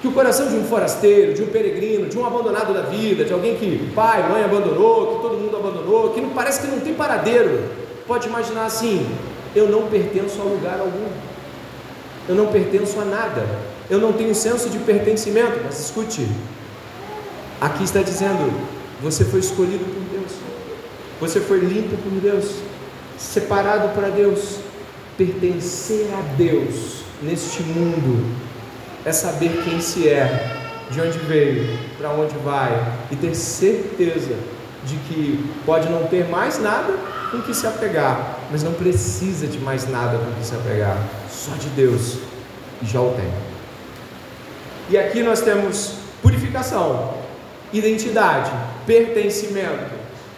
[0.00, 3.34] que o coração de um forasteiro, de um peregrino, de um abandonado da vida, de
[3.34, 6.94] alguém que pai, mãe abandonou, que todo mundo abandonou, que não parece que não tem
[6.94, 7.64] paradeiro,
[8.06, 9.06] pode imaginar assim:
[9.54, 11.08] eu não pertenço a lugar algum,
[12.30, 13.46] eu não pertenço a nada,
[13.90, 15.60] eu não tenho senso de pertencimento.
[15.62, 16.26] Mas escute,
[17.60, 18.73] aqui está dizendo
[19.04, 20.32] você foi escolhido por Deus.
[21.20, 22.56] Você foi limpo por Deus.
[23.18, 24.60] Separado para Deus.
[25.18, 28.34] Pertencer a Deus neste mundo
[29.04, 30.56] é saber quem se é,
[30.90, 34.34] de onde veio, para onde vai e ter certeza
[34.84, 36.94] de que pode não ter mais nada
[37.30, 40.98] com que se apegar, mas não precisa de mais nada com que se apegar,
[41.30, 42.18] só de Deus
[42.82, 43.30] e já o tem.
[44.90, 47.14] E aqui nós temos purificação,
[47.72, 48.50] identidade,
[48.86, 49.92] pertencimento,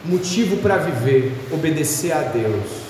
[0.05, 2.87] motivo para viver, obedecer a Deus.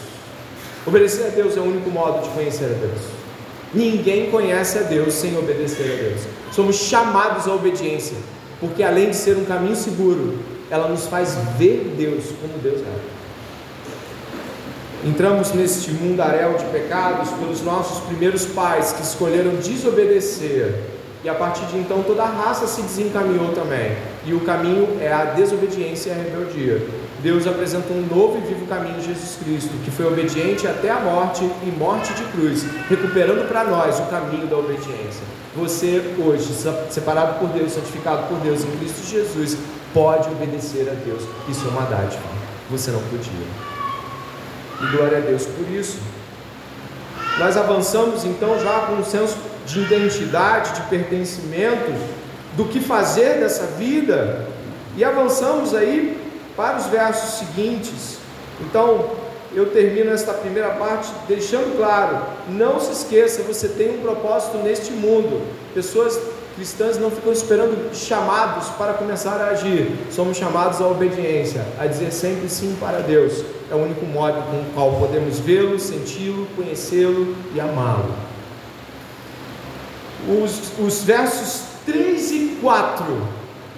[0.86, 3.00] Obedecer a Deus é o único modo de conhecer a Deus.
[3.74, 6.20] Ninguém conhece a Deus sem obedecer a Deus.
[6.52, 8.16] Somos chamados à obediência,
[8.60, 10.38] porque além de ser um caminho seguro,
[10.70, 13.16] ela nos faz ver Deus como Deus é.
[15.08, 20.95] Entramos neste mundaréu de pecados pelos nossos primeiros pais que escolheram desobedecer
[21.26, 23.96] e a partir de então toda a raça se desencaminhou também.
[24.24, 26.86] E o caminho é a desobediência e a rebeldia.
[27.20, 31.42] Deus apresenta um novo e vivo caminho Jesus Cristo, que foi obediente até a morte
[31.42, 35.24] e morte de cruz, recuperando para nós o caminho da obediência.
[35.56, 36.46] Você hoje,
[36.90, 39.58] separado por Deus, santificado por Deus em Cristo Jesus,
[39.92, 41.24] pode obedecer a Deus.
[41.48, 42.22] Isso é uma dádiva.
[42.70, 43.32] Você não podia.
[44.80, 45.98] E glória a Deus por isso.
[47.40, 51.92] Nós avançamos então já com um senso de identidade, de pertencimento,
[52.56, 54.46] do que fazer dessa vida,
[54.96, 56.16] e avançamos aí
[56.56, 58.18] para os versos seguintes.
[58.60, 59.10] Então,
[59.52, 64.92] eu termino esta primeira parte deixando claro: não se esqueça, você tem um propósito neste
[64.92, 65.42] mundo.
[65.74, 66.18] Pessoas
[66.54, 72.10] cristãs não ficam esperando chamados para começar a agir, somos chamados à obediência, a dizer
[72.10, 73.44] sempre sim para Deus.
[73.70, 78.25] É o único modo com o qual podemos vê-lo, senti-lo, conhecê-lo e amá-lo
[80.28, 83.04] os, os versos 3 e 4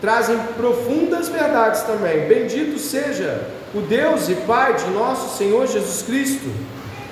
[0.00, 2.26] trazem profundas verdades também.
[2.26, 6.48] Bendito seja o Deus e Pai de nosso Senhor Jesus Cristo,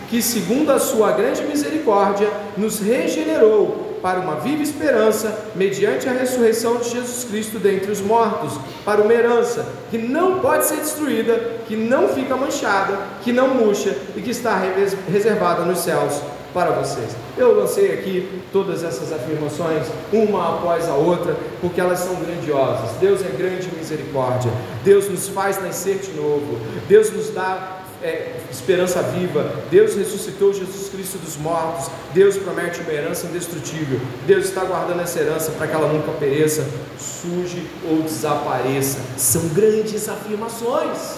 [0.09, 6.77] que, segundo a sua grande misericórdia, nos regenerou para uma viva esperança, mediante a ressurreição
[6.77, 8.53] de Jesus Cristo dentre os mortos,
[8.85, 13.96] para uma herança que não pode ser destruída, que não fica manchada, que não murcha
[14.15, 14.63] e que está
[15.10, 16.23] reservada nos céus
[16.57, 17.15] para vocês.
[17.37, 22.96] Eu lancei aqui todas essas afirmações, uma após a outra, porque elas são grandiosas.
[22.98, 24.50] Deus é grande misericórdia,
[24.83, 30.88] Deus nos faz nascer de novo, Deus nos dá é, esperança viva, Deus ressuscitou Jesus
[30.88, 35.75] Cristo dos mortos, Deus promete uma herança indestrutível, Deus está guardando essa herança para que
[35.75, 36.67] ela nunca pereça,
[36.98, 39.00] surge ou desapareça.
[39.19, 41.17] São grandes afirmações.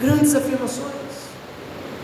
[0.00, 1.09] Grandes afirmações.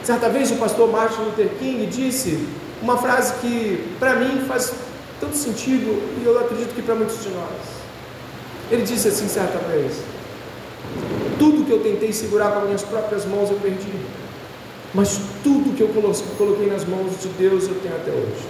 [0.06, 2.46] Certa vez o pastor Martin Luther King disse
[2.80, 4.72] uma frase que para mim faz
[5.20, 7.50] tanto sentido e eu acredito que para muitos de nós.
[8.70, 9.94] Ele disse assim certa vez:
[11.40, 13.92] Tudo que eu tentei segurar com minhas próprias mãos eu perdi,
[14.94, 15.88] mas tudo que eu
[16.38, 18.46] coloquei nas mãos de Deus eu tenho até hoje.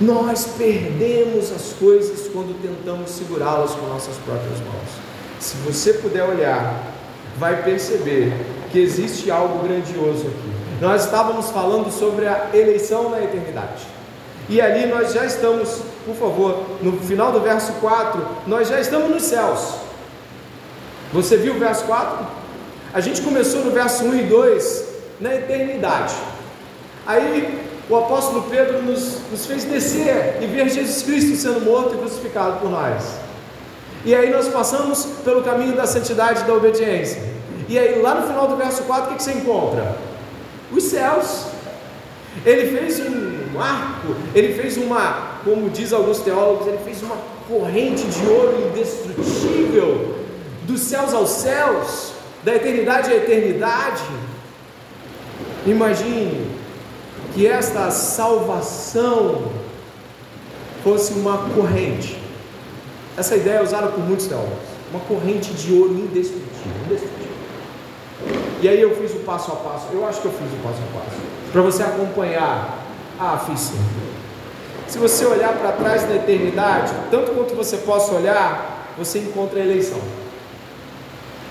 [0.00, 4.90] Nós perdemos as coisas quando tentamos segurá-las com nossas próprias mãos.
[5.40, 6.94] Se você puder olhar,
[7.36, 8.32] vai perceber
[8.72, 10.52] que existe algo grandioso aqui.
[10.80, 13.86] Nós estávamos falando sobre a eleição na eternidade.
[14.48, 19.10] E ali nós já estamos, por favor, no final do verso 4, nós já estamos
[19.10, 19.74] nos céus.
[21.12, 22.26] Você viu o verso 4?
[22.92, 24.84] A gente começou no verso 1 e 2
[25.20, 26.14] na eternidade.
[27.06, 31.98] Aí o apóstolo Pedro nos, nos fez descer e ver Jesus Cristo sendo morto e
[31.98, 33.04] crucificado por nós.
[34.04, 37.31] E aí nós passamos pelo caminho da santidade e da obediência.
[37.72, 39.96] E aí lá no final do verso 4, o que, você encontra?
[40.70, 41.46] Os céus.
[42.44, 47.16] Ele fez um arco, ele fez uma, como diz alguns teólogos, ele fez uma
[47.48, 50.18] corrente de ouro indestrutível,
[50.64, 52.12] dos céus aos céus,
[52.44, 54.02] da eternidade à eternidade.
[55.66, 56.50] Imagine
[57.32, 59.50] que esta salvação
[60.84, 62.18] fosse uma corrente.
[63.16, 64.58] Essa ideia é usada por muitos teólogos.
[64.90, 66.72] Uma corrente de ouro indestrutível.
[66.84, 67.21] indestrutível.
[68.62, 69.88] E aí eu fiz o passo a passo.
[69.92, 71.20] Eu acho que eu fiz o passo a passo.
[71.52, 72.78] Para você acompanhar.
[73.18, 73.78] Ah, fiz sim.
[74.88, 79.62] Se você olhar para trás da eternidade, tanto quanto você possa olhar, você encontra a
[79.62, 80.00] eleição.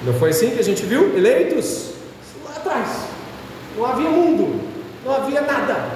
[0.04, 1.16] Não foi assim que a gente viu?
[1.16, 1.92] Eleitos?
[2.44, 2.88] Lá atrás.
[3.78, 4.72] Não havia mundo
[5.04, 5.90] não havia nada.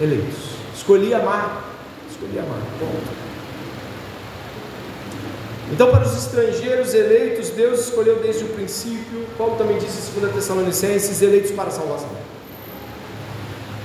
[0.00, 0.36] Eleitos.
[0.74, 1.64] Escolhi amar.
[2.10, 2.60] Escolhi amar.
[2.78, 3.17] Ponto.
[5.70, 10.34] Então, para os estrangeiros eleitos, Deus escolheu desde o princípio, Paulo também disse em 2
[10.34, 12.08] Tessalonicenses, eleitos para a salvação.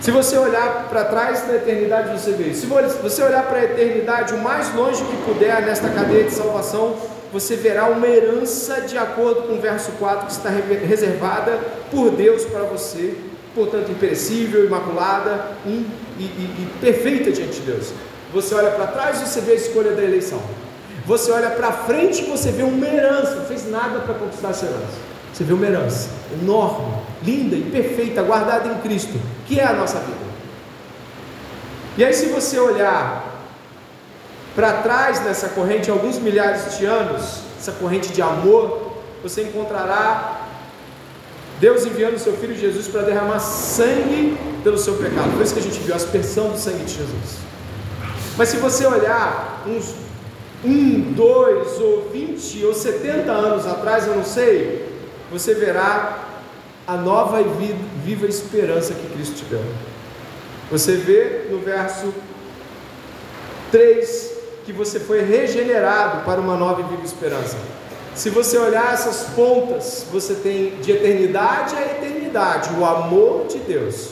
[0.01, 2.53] Se você olhar para trás na eternidade, você vê.
[2.53, 6.95] Se você olhar para a eternidade o mais longe que puder nesta cadeia de salvação,
[7.31, 11.57] você verá uma herança de acordo com o verso 4 que está reservada
[11.89, 13.15] por Deus para você
[13.55, 15.85] portanto imperecível, imaculada e,
[16.19, 17.93] e, e, perfeita diante de Deus.
[18.33, 20.41] Você olha para trás e você vê a escolha da eleição.
[21.05, 23.35] Você olha para frente e você vê uma herança.
[23.35, 25.13] Não fez nada para conquistar essa herança.
[25.33, 26.93] Você vê uma herança enorme,
[27.23, 30.23] linda e perfeita, guardada em Cristo, que é a nossa vida.
[31.97, 33.33] E aí, se você olhar
[34.55, 38.93] para trás nessa corrente, alguns milhares de anos, essa corrente de amor,
[39.23, 40.41] você encontrará
[41.59, 45.31] Deus enviando o seu filho Jesus para derramar sangue pelo seu pecado.
[45.31, 47.37] Por isso que a gente viu a aspersão do sangue de Jesus.
[48.37, 49.95] Mas se você olhar uns
[50.65, 54.87] um, dois ou vinte ou setenta anos atrás, eu não sei,
[55.31, 56.19] você verá
[56.85, 59.63] a nova e viva esperança que Cristo te deu.
[60.71, 62.13] Você vê no verso
[63.71, 64.31] 3
[64.65, 67.57] que você foi regenerado para uma nova e viva esperança.
[68.15, 74.09] Se você olhar essas pontas, você tem de eternidade a eternidade o amor de Deus.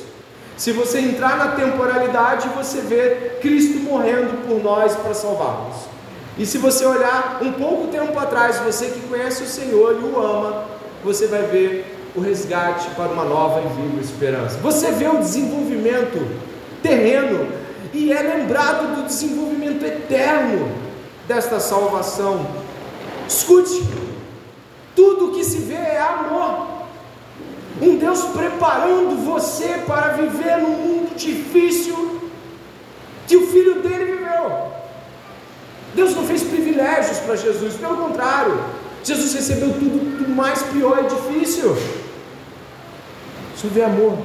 [0.57, 5.90] Se você entrar na temporalidade, você vê Cristo morrendo por nós para salvarmos.
[6.37, 10.19] E se você olhar um pouco tempo atrás, você que conhece o Senhor e o
[10.19, 10.65] ama,
[11.03, 14.57] você vai ver o resgate para uma nova e viva esperança.
[14.59, 16.25] Você vê o desenvolvimento
[16.81, 17.47] terreno
[17.93, 20.71] e é lembrado do desenvolvimento eterno
[21.27, 22.45] desta salvação
[23.31, 23.81] Escute,
[24.93, 26.67] tudo que se vê é amor.
[27.81, 32.19] Um Deus preparando você para viver num mundo difícil
[33.25, 33.80] que o filho.
[35.93, 38.59] Deus não fez privilégios para Jesus, pelo contrário,
[39.03, 41.75] Jesus recebeu tudo do mais pior e difícil.
[43.55, 44.17] Só vê amor.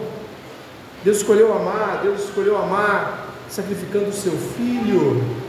[1.02, 5.45] Deus escolheu amar, Deus escolheu amar, sacrificando o seu filho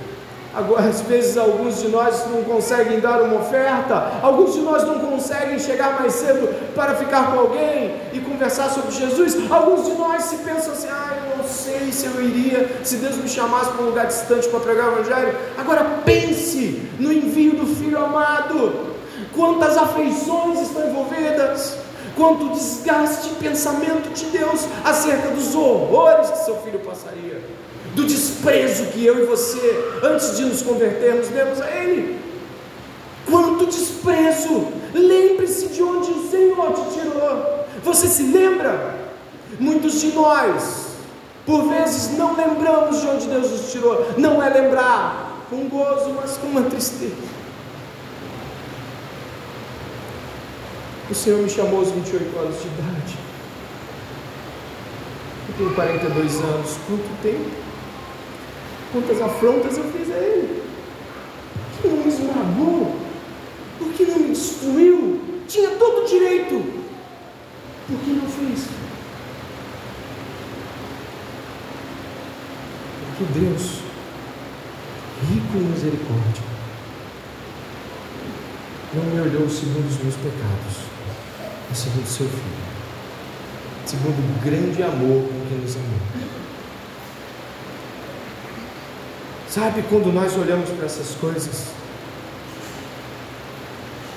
[0.57, 4.97] Agora, às vezes, alguns de nós não conseguem dar uma oferta, alguns de nós não
[4.97, 9.37] conseguem chegar mais cedo para ficar com alguém e conversar sobre Jesus.
[9.51, 13.17] Alguns de nós se pensam assim: ah, eu não sei se eu iria, se Deus
[13.17, 15.37] me chamasse para um lugar distante para pregar o Evangelho.
[15.55, 18.95] Agora, pense no envio do Filho amado,
[19.35, 21.77] quantas afeições estão envolvidas
[22.17, 27.41] quanto desgaste de pensamento de Deus acerca dos horrores que seu filho passaria
[27.97, 32.19] do desprezo que eu e você, antes de nos convertermos, demos a Ele.
[33.25, 34.67] Quanto desprezo!
[34.93, 37.65] Lembre-se de onde o Senhor te tirou.
[37.83, 38.95] Você se lembra?
[39.59, 40.87] Muitos de nós,
[41.45, 44.13] por vezes, não lembramos de onde Deus nos tirou.
[44.17, 47.15] Não é lembrar com gozo, mas com uma tristeza.
[51.09, 53.17] O Senhor me chamou aos 28 anos de idade.
[55.57, 56.77] Tenho 42 anos.
[56.85, 57.49] Quanto tempo?
[58.91, 60.63] Quantas afrontas eu fiz a Ele?
[61.73, 62.95] Por que não me esmagou?
[63.79, 65.21] Por que não me destruiu?
[65.47, 66.83] Tinha todo o direito.
[67.87, 68.67] Por que não fez?
[73.17, 73.79] Porque Deus,
[75.27, 76.43] rico em misericórdia,
[78.93, 80.96] não me olhou segundo os meus pecados,
[81.73, 82.41] segundo o seu Filho,
[83.85, 86.27] segundo o grande amor com que nos amou.
[89.49, 91.67] Sabe quando nós olhamos para essas coisas?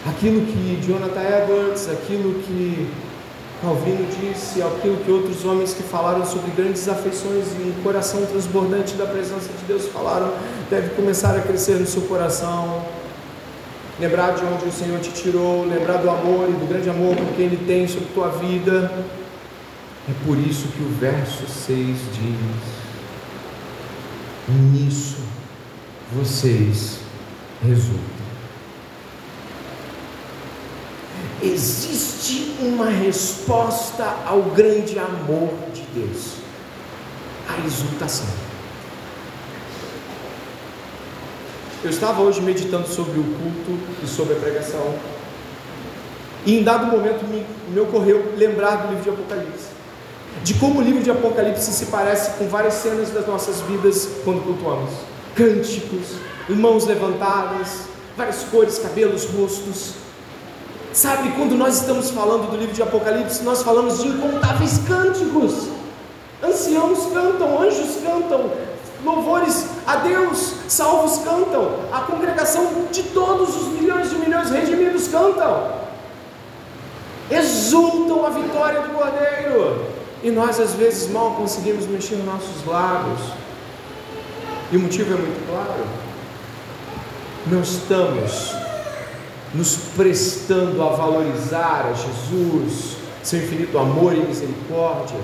[0.07, 2.91] Aquilo que Jonathan Edwards, aquilo que
[3.61, 8.95] Calvino disse, aquilo que outros homens que falaram sobre grandes afeições e um coração transbordante
[8.95, 10.33] da presença de Deus falaram,
[10.71, 12.83] deve começar a crescer no seu coração.
[14.01, 17.43] Lembrar de onde o Senhor te tirou, lembrar do amor e do grande amor que
[17.43, 18.91] Ele tem sobre tua vida.
[20.09, 22.81] É por isso que o verso 6 diz:
[24.49, 25.19] Nisso
[26.13, 27.01] vocês
[27.63, 28.21] resultam.
[31.43, 36.35] existe uma resposta ao grande amor de Deus
[37.49, 38.50] a exultação.
[41.83, 44.95] Eu estava hoje meditando sobre o culto e sobre a pregação,
[46.45, 49.69] e em dado momento me, me ocorreu lembrar do livro de Apocalipse,
[50.45, 54.45] de como o livro de Apocalipse se parece com várias cenas das nossas vidas quando
[54.45, 54.91] cultuamos.
[55.35, 56.17] Cânticos,
[56.51, 59.95] mãos levantadas, várias cores, cabelos, rostos.
[60.93, 65.69] Sabe, quando nós estamos falando do livro de Apocalipse, nós falamos de incontáveis cânticos.
[66.43, 68.51] Anciãos cantam, anjos cantam,
[69.05, 75.73] louvores a Deus, salvos cantam, a congregação de todos os milhões de milhões redimidos cantam,
[77.31, 79.87] exultam a vitória do Cordeiro,
[80.23, 83.21] e nós às vezes mal conseguimos mexer nossos lábios,
[84.73, 85.85] e o motivo é muito claro:
[87.47, 88.55] não estamos
[89.55, 95.19] nos prestando a valorizar a Jesus, seu infinito amor e misericórdia,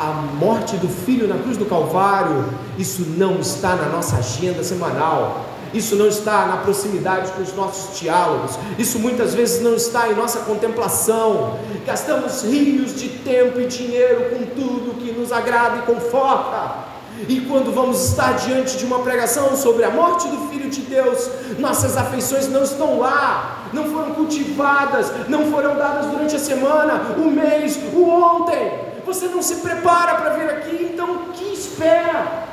[0.00, 2.46] a morte do Filho na cruz do Calvário,
[2.78, 5.44] isso não está na nossa agenda semanal,
[5.74, 10.14] isso não está na proximidade com os nossos diálogos, isso muitas vezes não está em
[10.14, 11.58] nossa contemplação.
[11.84, 16.88] Gastamos rios de tempo e dinheiro com tudo que nos agrada e conforta.
[17.28, 21.28] E quando vamos estar diante de uma pregação sobre a morte do Filho de Deus,
[21.58, 27.30] nossas afeições não estão lá, não foram cultivadas, não foram dadas durante a semana, o
[27.30, 28.89] mês, o ontem.
[29.04, 32.48] Você não se prepara para vir aqui, então o que espera?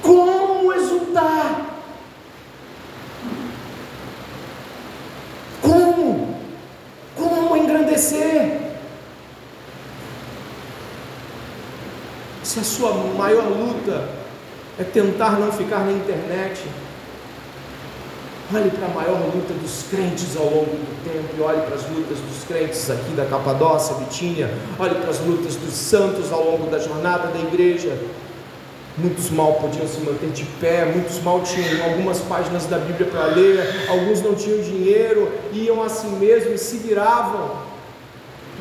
[0.00, 1.66] Como exultar?
[5.60, 6.40] Como?
[7.16, 8.72] Como engrandecer?
[12.42, 14.08] Se a sua maior luta
[14.78, 16.60] é tentar não ficar na internet,
[18.54, 21.88] olhe para a maior luta dos crentes ao longo do tempo, e olhe para as
[21.88, 26.70] lutas dos crentes aqui da Capadócia, Bitínia, olhe para as lutas dos santos ao longo
[26.70, 27.96] da jornada da igreja.
[28.98, 33.24] Muitos mal podiam se manter de pé, muitos mal tinham algumas páginas da Bíblia para
[33.26, 37.56] ler, alguns não tinham dinheiro, iam assim mesmo e se viravam,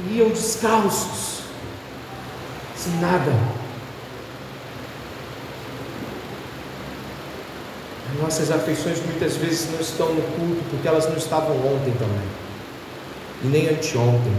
[0.10, 1.42] iam descalços,
[2.78, 3.61] sem nada
[8.20, 12.28] Nossas afeições muitas vezes não estão no culto porque elas não estavam ontem também,
[13.44, 14.34] e nem anteontem,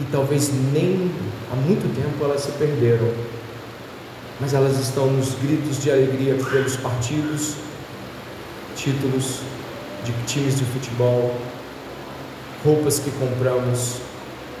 [0.00, 1.10] e talvez nem
[1.52, 3.12] há muito tempo elas se perderam,
[4.40, 7.54] mas elas estão nos gritos de alegria pelos partidos,
[8.76, 9.40] títulos
[10.04, 11.34] de times de futebol,
[12.64, 13.96] roupas que compramos,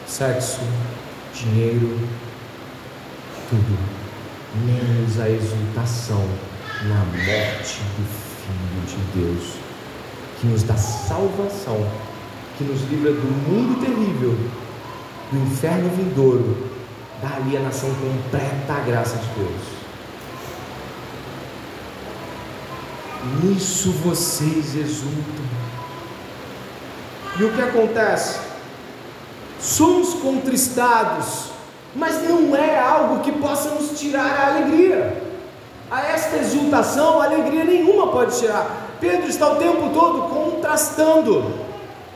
[0.06, 0.60] sexo,
[1.34, 1.98] dinheiro,
[3.48, 3.78] tudo,
[4.64, 6.24] menos a exultação
[6.84, 9.54] na morte do Filho de Deus,
[10.40, 11.84] que nos dá salvação,
[12.56, 14.38] que nos livra do mundo terrível,
[15.32, 16.70] do inferno vindouro,
[17.20, 19.76] da alienação completa à graça de Deus.
[23.42, 25.44] Nisso vocês exultam.
[27.38, 28.38] E o que acontece?
[29.58, 31.50] Somos contristados,
[31.96, 35.25] mas não é algo que possa nos tirar a alegria
[35.90, 38.96] a esta exultação, alegria nenhuma pode tirar.
[39.00, 41.66] Pedro está o tempo todo contrastando.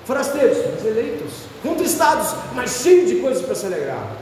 [0.04, 4.16] Forasteiros, mas eleitos, contristados, mas cheios de coisas para se alegrar.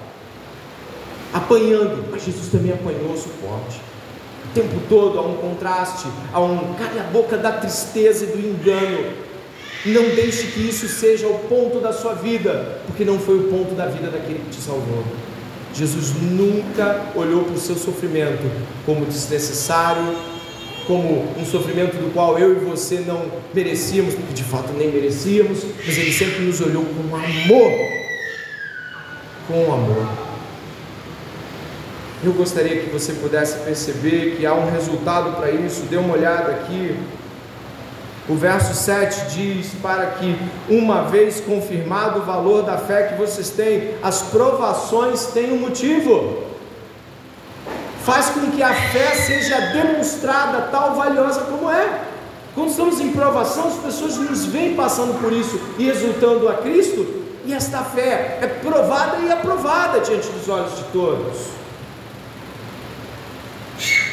[1.32, 3.80] Apanhando, mas Jesus também apanhou o suporte.
[4.50, 8.38] O tempo todo há um contraste, há um cala a boca da tristeza e do
[8.38, 9.12] engano.
[9.86, 13.74] Não deixe que isso seja o ponto da sua vida, porque não foi o ponto
[13.74, 15.04] da vida daquele que te salvou.
[15.74, 18.50] Jesus nunca olhou para o seu sofrimento
[18.84, 20.16] como desnecessário,
[20.86, 25.62] como um sofrimento do qual eu e você não merecíamos, porque de fato nem merecíamos,
[25.84, 27.72] mas Ele sempre nos olhou com amor.
[29.46, 30.08] Com amor.
[32.24, 35.82] Eu gostaria que você pudesse perceber que há um resultado para isso.
[35.82, 36.96] Dê uma olhada aqui
[38.28, 43.50] o verso 7 diz: Para que, uma vez confirmado o valor da fé que vocês
[43.50, 46.44] têm, as provações tenham motivo.
[48.04, 52.02] Faz com que a fé seja demonstrada tal valiosa como é.
[52.54, 57.06] Quando estamos em provação, as pessoas nos veem passando por isso e exultando a Cristo,
[57.44, 61.57] e esta fé é provada e aprovada diante dos olhos de todos.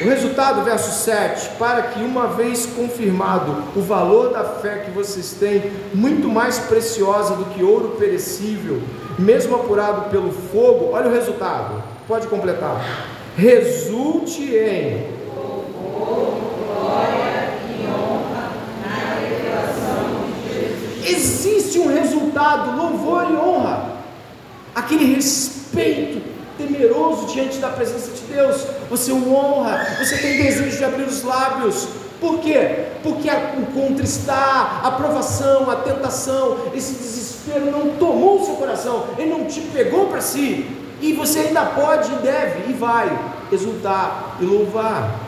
[0.01, 5.31] O resultado, verso 7, para que uma vez confirmado o valor da fé que vocês
[5.39, 8.81] têm, muito mais preciosa do que ouro perecível,
[9.17, 13.07] mesmo apurado pelo fogo, olha o resultado, pode completar.
[13.37, 15.15] Resulte em
[21.07, 23.91] Existe um resultado, louvor e honra,
[24.73, 30.83] aquele respeito temeroso diante da presença de Deus, você o honra, você tem desejo de
[30.83, 31.87] abrir os lábios.
[32.19, 32.85] Por quê?
[33.03, 39.29] Porque o contra-estar, a provação, a tentação, esse desespero não tomou o seu coração, ele
[39.29, 40.65] não te pegou para si,
[41.01, 45.19] e você ainda pode deve e vai exultar e louvar.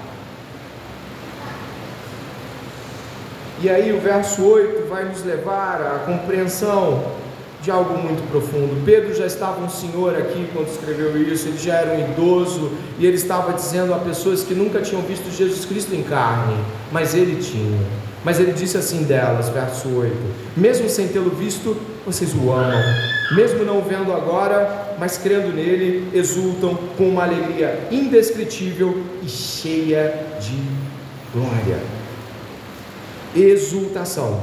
[3.60, 7.17] E aí o verso 8 vai nos levar à compreensão
[7.68, 8.82] de algo muito profundo.
[8.86, 13.06] Pedro já estava um senhor aqui quando escreveu isso, ele já era um idoso e
[13.06, 16.56] ele estava dizendo a pessoas que nunca tinham visto Jesus Cristo em carne,
[16.94, 17.78] mas ele tinha.
[18.24, 20.16] Mas ele disse assim delas, verso 8:
[20.56, 22.82] Mesmo sem tê-lo visto, vocês o amam.
[23.36, 30.26] Mesmo não o vendo agora, mas crendo nele, exultam com uma alegria indescritível e cheia
[30.40, 30.58] de
[31.34, 31.80] glória.
[33.36, 34.42] Exultação,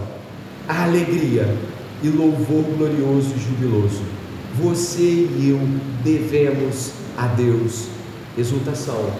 [0.68, 1.48] alegria
[2.04, 4.02] e louvor glorioso e jubiloso.
[4.62, 5.60] Você e eu
[6.04, 7.86] devemos a Deus
[8.36, 9.10] exultação,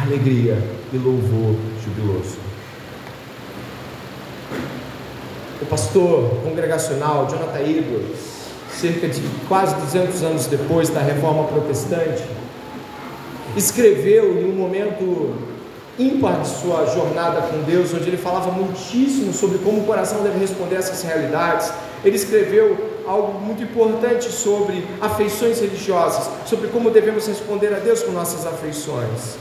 [0.00, 0.56] alegria
[0.92, 2.38] e louvor jubiloso.
[5.60, 8.20] O pastor congregacional Jonathan Edwards,
[8.70, 12.22] cerca de quase 200 anos depois da reforma protestante,
[13.56, 15.34] escreveu em um momento
[15.98, 20.38] ímpar de sua jornada com Deus, onde ele falava muitíssimo sobre como o coração deve
[20.38, 21.72] responder a essas realidades
[22.04, 28.12] ele escreveu algo muito importante sobre afeições religiosas, sobre como devemos responder a Deus com
[28.12, 29.36] nossas afeições.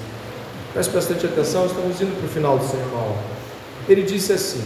[0.74, 3.16] Preste bastante atenção, estamos indo para o final do sermão.
[3.88, 4.64] Ele disse assim: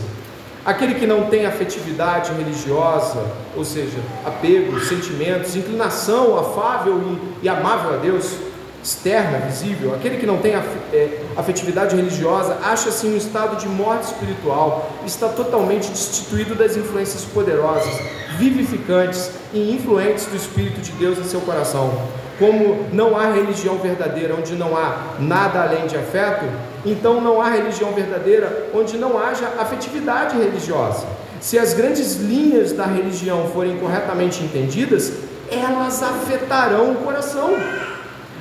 [0.65, 3.25] aquele que não tem afetividade religiosa,
[3.55, 7.01] ou seja, apego, sentimentos, inclinação afável
[7.41, 8.35] e, e amável a Deus,
[8.83, 14.05] externa, visível, aquele que não tem é, afetividade religiosa, acha-se em um estado de morte
[14.05, 17.93] espiritual, está totalmente destituído das influências poderosas,
[18.37, 21.91] vivificantes e influentes do Espírito de Deus em seu coração.
[22.39, 26.45] Como não há religião verdadeira onde não há nada além de afeto,
[26.83, 31.05] então não há religião verdadeira onde não haja afetividade religiosa.
[31.39, 35.11] Se as grandes linhas da religião forem corretamente entendidas,
[35.51, 37.49] elas afetarão o coração.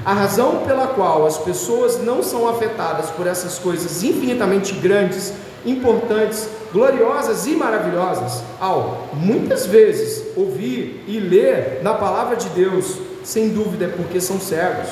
[0.04, 5.32] A razão pela qual as pessoas não são afetadas por essas coisas infinitamente grandes,
[5.64, 13.50] importantes, gloriosas e maravilhosas, ao muitas vezes ouvir e ler na palavra de Deus, sem
[13.50, 14.88] dúvida é porque são cegos.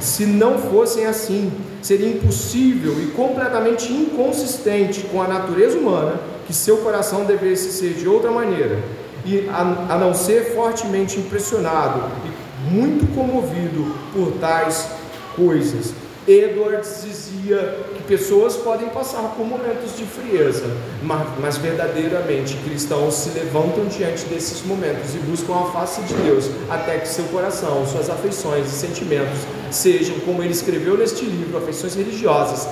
[0.00, 1.52] Se não fossem assim,
[1.82, 8.08] seria impossível e completamente inconsistente com a natureza humana que seu coração devesse ser de
[8.08, 8.78] outra maneira,
[9.24, 12.33] e a, a não ser fortemente impressionado e
[12.70, 14.88] muito comovido por tais
[15.36, 15.92] coisas.
[16.26, 20.64] Edwards dizia que pessoas podem passar por momentos de frieza,
[21.02, 26.48] mas, mas, verdadeiramente cristãos se levantam diante desses momentos e buscam a face de Deus,
[26.70, 29.40] até que seu coração, suas afeições e sentimentos
[29.70, 32.66] sejam, como ele escreveu neste livro, afeições religiosas,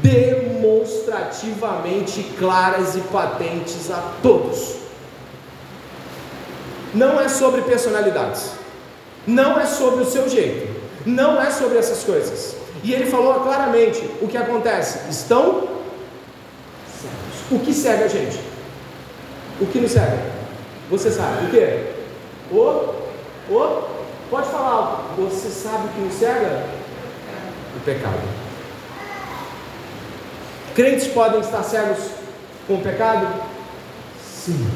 [0.00, 4.76] demonstrativamente claras e patentes a todos.
[6.94, 8.61] Não é sobre personalidades.
[9.26, 10.68] Não é sobre o seu jeito,
[11.06, 12.56] não é sobre essas coisas.
[12.82, 15.68] E ele falou claramente o que acontece: estão
[17.00, 17.52] cegos.
[17.52, 18.40] O que cega a gente?
[19.60, 20.18] O que nos cega?
[20.90, 21.92] Você sabe o que?
[22.50, 23.82] O, o,
[24.28, 26.66] pode falar Você sabe o que nos cega?
[27.76, 28.42] O pecado.
[30.74, 31.98] Crentes podem estar cegos
[32.66, 33.26] com o pecado?
[34.22, 34.66] Sim.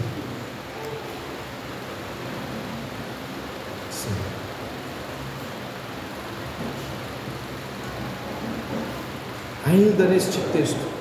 [9.67, 10.97] Ainda neste texto.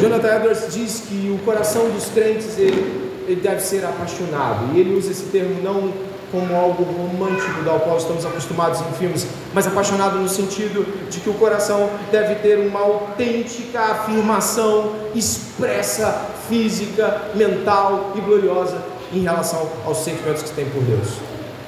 [0.00, 4.94] Jonathan Edwards diz que o coração dos crentes ele, ele deve ser apaixonado, e ele
[4.94, 5.92] usa esse termo não
[6.30, 11.30] como algo romântico ao qual estamos acostumados em filmes, mas apaixonado no sentido de que
[11.30, 19.98] o coração deve ter uma autêntica afirmação expressa, física, mental e gloriosa em relação aos
[19.98, 21.08] sentimentos que tem por Deus.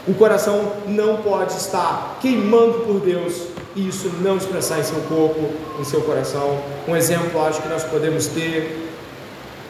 [0.08, 5.52] O coração não pode estar queimando por Deus e isso não expressar em seu corpo,
[5.78, 6.60] em seu coração.
[6.88, 8.86] Um exemplo, acho que nós podemos ter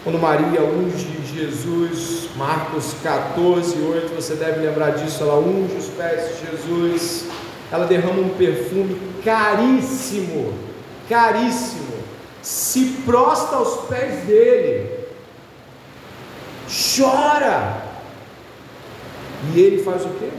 [0.06, 5.24] quando Maria unge Jesus, Marcos 14, 8, você deve lembrar disso.
[5.24, 7.24] Ela unge os pés de Jesus,
[7.72, 10.54] ela derrama um perfume caríssimo,
[11.08, 11.96] caríssimo,
[12.40, 14.90] se prostra aos pés dele,
[16.68, 17.82] chora,
[19.52, 20.30] e ele faz o quê?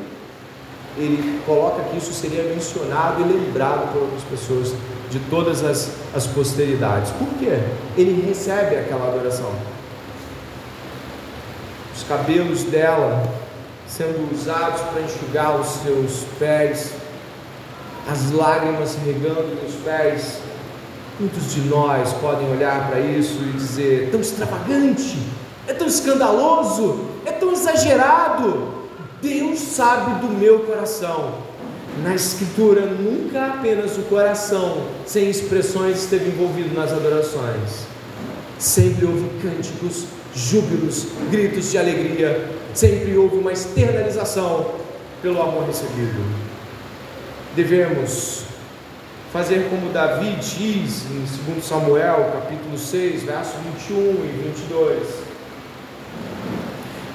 [0.98, 4.74] Ele coloca que isso seria mencionado e lembrado por outras pessoas
[5.10, 7.12] de todas as, as posteridades.
[7.12, 7.60] Por quê?
[7.98, 9.52] Ele recebe aquela adoração.
[11.96, 13.24] Os cabelos dela
[13.88, 16.94] sendo usados para enxugar os seus pés,
[18.08, 20.40] as lágrimas regando nos pés.
[21.20, 25.18] Muitos de nós podem olhar para isso e dizer: tão extravagante,
[25.68, 28.77] é tão escandaloso, é tão exagerado.
[29.22, 31.40] Deus sabe do meu coração.
[32.04, 37.88] Na Escritura, nunca apenas o coração sem expressões esteve envolvido nas adorações.
[38.60, 40.06] Sempre houve cânticos,
[40.36, 42.48] júbilos, gritos de alegria.
[42.76, 44.76] Sempre houve uma externalização
[45.24, 46.24] pelo amor recebido.
[47.56, 48.44] Devemos
[49.34, 53.56] fazer como Davi diz em 2 Samuel, capítulo 6, versos
[53.90, 55.04] 21 e 22.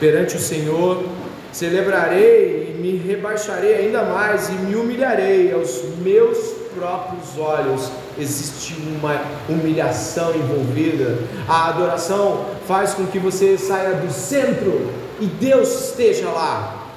[0.00, 1.04] Perante o Senhor
[1.52, 6.36] celebrarei me rebaixarei ainda mais e me humilharei aos meus
[6.74, 7.88] próprios olhos.
[8.18, 11.18] Existe uma humilhação envolvida.
[11.48, 14.90] A adoração faz com que você saia do centro
[15.20, 16.88] e Deus esteja lá.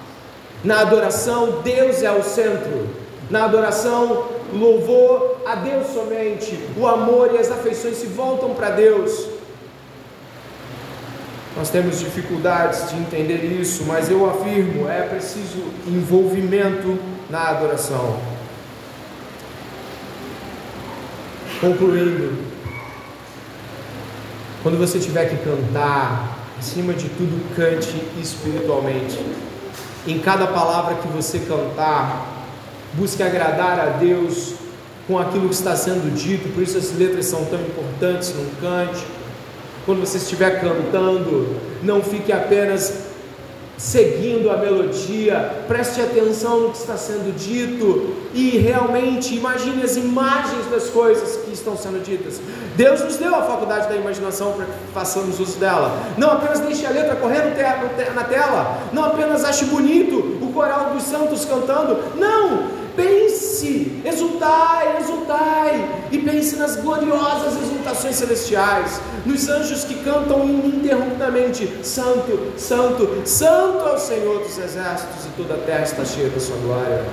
[0.64, 2.88] Na adoração, Deus é o centro.
[3.30, 6.60] Na adoração, louvor a Deus somente.
[6.76, 9.35] O amor e as afeições se voltam para Deus.
[11.56, 16.99] Nós temos dificuldades de entender isso, mas eu afirmo, é preciso envolvimento
[17.30, 18.20] na adoração.
[21.62, 22.38] Concluindo,
[24.62, 29.18] quando você tiver que cantar, acima de tudo, cante espiritualmente.
[30.06, 32.43] Em cada palavra que você cantar,
[32.95, 34.56] busque agradar a Deus
[35.08, 39.06] com aquilo que está sendo dito, por isso as letras são tão importantes no cante
[39.86, 43.06] quando você estiver cantando, não fique apenas
[43.78, 50.66] seguindo a melodia, preste atenção no que está sendo dito e realmente imagine as imagens
[50.72, 52.40] das coisas que estão sendo ditas.
[52.76, 55.92] Deus nos deu a faculdade da imaginação para que façamos uso dela.
[56.18, 57.54] Não apenas deixe a letra correr
[58.14, 62.74] na tela, não apenas ache bonito o coral dos santos cantando, não!
[63.56, 72.51] Pense, exultai, exultai, e pense nas gloriosas exultações celestiais, nos anjos que cantam ininterruptamente: Santo,
[72.58, 76.58] Santo, Santo é o Senhor dos exércitos, e toda a terra está cheia da sua
[76.58, 77.06] glória.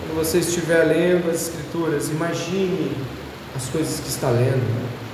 [0.00, 2.94] Quando você estiver lendo as Escrituras, imagine
[3.56, 5.05] as coisas que está lendo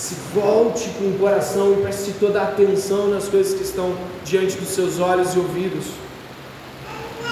[0.00, 3.94] se volte com o coração e preste toda a atenção nas coisas que estão
[4.24, 5.88] diante dos seus olhos e ouvidos.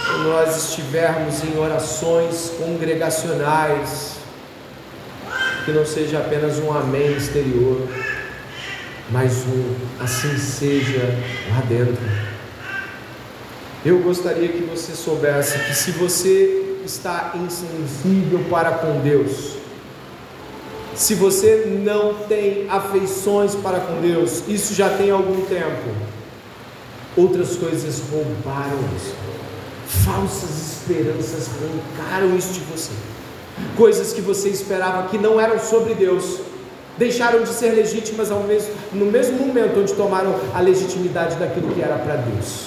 [0.04, 4.16] Quando nós estivermos em orações congregacionais,
[5.64, 7.88] que não seja apenas um amém exterior,
[9.10, 11.06] mas um assim seja
[11.50, 11.96] lá dentro.
[13.82, 19.56] Eu gostaria que você soubesse que se você está insensível para com Deus,
[20.98, 25.88] se você não tem afeições para com Deus, isso já tem algum tempo.
[27.16, 29.14] Outras coisas roubaram isso.
[30.04, 32.90] Falsas esperanças arrancaram isso de você.
[33.76, 36.40] Coisas que você esperava que não eram sobre Deus,
[36.98, 41.80] deixaram de ser legítimas ao mesmo, no mesmo momento onde tomaram a legitimidade daquilo que
[41.80, 42.66] era para Deus.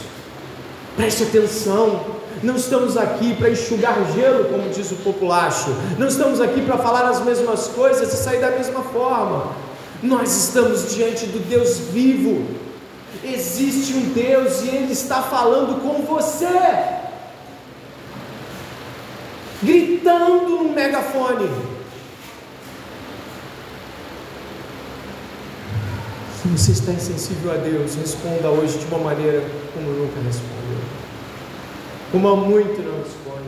[0.95, 5.69] Preste atenção, não estamos aqui para enxugar gelo, como diz o populacho.
[5.97, 9.51] Não estamos aqui para falar as mesmas coisas e sair da mesma forma.
[10.01, 12.47] Nós estamos diante do Deus vivo.
[13.23, 16.47] Existe um Deus e Ele está falando com você,
[19.61, 21.47] gritando no megafone.
[26.41, 29.43] Se você está insensível a Deus, responda hoje de uma maneira
[29.75, 30.60] como nunca respondeu.
[32.11, 33.41] Como há muito não responde.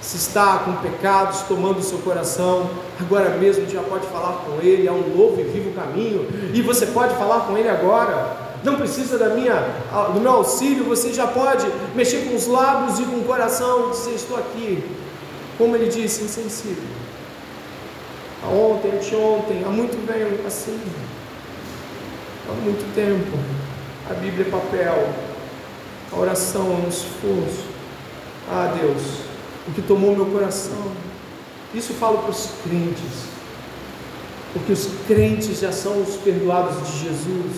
[0.00, 4.86] Se está com pecados tomando o seu coração, agora mesmo já pode falar com Ele,
[4.86, 8.44] há um novo e vivo caminho, e você pode falar com Ele agora.
[8.62, 9.54] Não precisa da minha,
[10.12, 13.90] do meu auxílio, você já pode mexer com os lábios e com o coração e
[13.90, 14.82] dizer: Estou aqui.
[15.58, 16.82] Como ele disse, insensível.
[18.42, 20.80] Ontem, anteontem, há muito venho assim.
[22.48, 23.38] Há muito tempo.
[24.10, 25.08] A Bíblia é papel,
[26.12, 27.73] a oração é um esforço.
[28.50, 29.02] Ah, Deus,
[29.66, 30.92] o que tomou meu coração.
[31.74, 33.24] Isso falo para os crentes,
[34.52, 37.52] porque os crentes já são os perdoados de Jesus,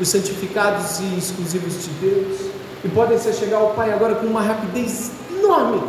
[0.00, 2.50] os santificados e exclusivos de Deus,
[2.84, 5.82] e podem se chegar ao Pai agora com uma rapidez enorme.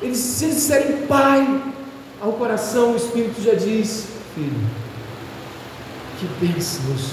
[0.00, 1.62] Eles, se eles disserem Pai,
[2.20, 4.60] ao coração o Espírito já diz: Filho,
[6.18, 7.12] que bênçãos,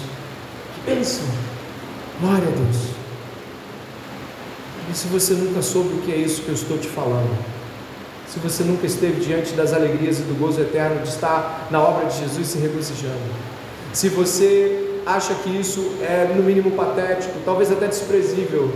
[0.75, 1.25] que bênção,
[2.21, 2.96] glória a Deus.
[4.89, 7.37] E se você nunca soube o que é isso que eu estou te falando,
[8.27, 12.07] se você nunca esteve diante das alegrias e do gozo eterno de estar na obra
[12.07, 13.31] de Jesus se regozijando,
[13.93, 18.73] se você acha que isso é no mínimo patético, talvez até desprezível,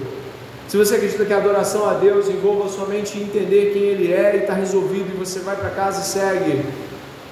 [0.67, 4.39] se você acredita que a adoração a Deus envolva somente entender quem Ele é e
[4.39, 6.65] está resolvido e você vai para casa e segue,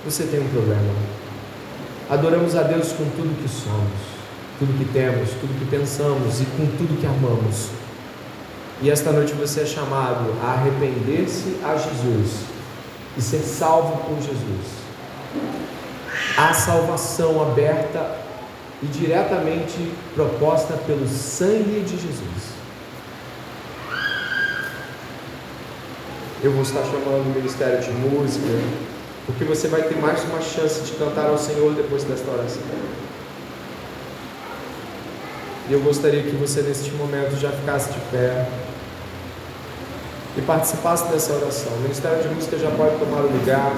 [0.03, 0.93] você tem um problema.
[2.09, 3.93] Adoramos a Deus com tudo que somos,
[4.59, 7.78] tudo que temos, tudo que pensamos e com tudo que amamos.
[8.81, 12.43] E esta noite você é chamado a arrepender-se a Jesus
[13.17, 14.79] e ser salvo por Jesus.
[16.37, 18.15] A salvação aberta
[18.81, 22.59] e diretamente proposta pelo sangue de Jesus.
[26.41, 28.47] Eu vou estar chamando o Ministério de Música,
[29.25, 32.61] porque você vai ter mais uma chance de cantar ao Senhor depois desta oração.
[35.67, 38.47] E eu gostaria que você neste momento já ficasse de pé
[40.37, 41.71] e participasse dessa oração.
[41.73, 43.73] O Ministério de Música já pode tomar o lugar.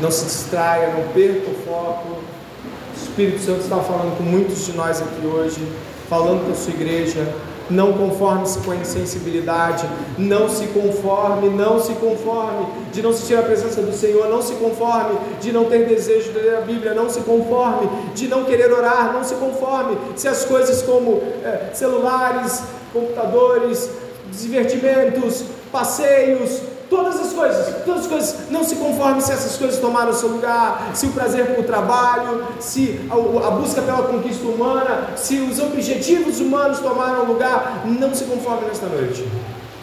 [0.00, 2.08] Não se distraia, não perca o foco.
[2.08, 5.60] O Espírito Santo está falando com muitos de nós aqui hoje,
[6.08, 7.26] falando com a sua igreja.
[7.68, 13.42] Não conforme-se com a insensibilidade, não se conforme, não se conforme de não sentir a
[13.42, 17.10] presença do Senhor, não se conforme de não ter desejo de ler a Bíblia, não
[17.10, 22.62] se conforme de não querer orar, não se conforme se as coisas como é, celulares,
[22.92, 23.90] computadores,
[24.32, 30.12] divertimentos, passeios, todas as coisas, todas as coisas, não se conforme se essas coisas tomaram
[30.12, 35.38] seu lugar, se o prazer por trabalho, se a, a, busca pela conquista humana, se
[35.38, 39.26] os objetivos humanos tomaram lugar, não se conforme nesta noite.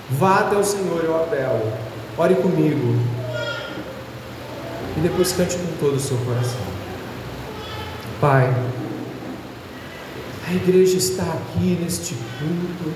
[0.10, 1.72] Vá até o Senhor, eu apelo.
[2.18, 3.00] Ore comigo.
[4.96, 6.62] E depois cante com todo o seu coração.
[8.22, 8.54] Pai,
[10.48, 12.94] a igreja está aqui neste culto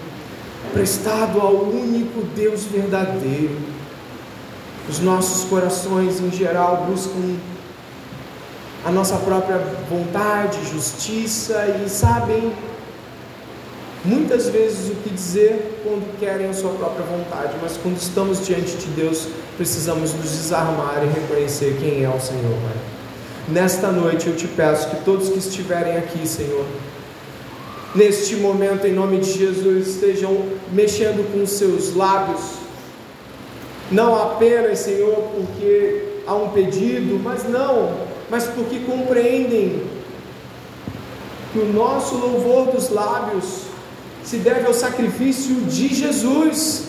[0.78, 3.58] prestado ao único Deus verdadeiro.
[4.88, 7.36] Os nossos corações, em geral, buscam
[8.86, 9.58] a nossa própria
[9.90, 12.54] vontade, justiça e sabem
[14.06, 18.78] muitas vezes o que dizer quando querem a sua própria vontade, mas quando estamos diante
[18.78, 22.56] de Deus, precisamos nos desarmar e reconhecer quem é o Senhor.
[23.48, 26.66] Nesta noite eu te peço que todos que estiverem aqui, Senhor,
[27.98, 32.42] neste momento, em nome de Jesus, estejam mexendo com os seus lábios,
[33.92, 37.98] não apenas, Senhor, porque há um pedido, mas não,
[38.30, 39.82] mas porque compreendem
[41.52, 43.62] que o nosso louvor dos lábios
[44.24, 46.84] se deve ao sacrifício de Jesus,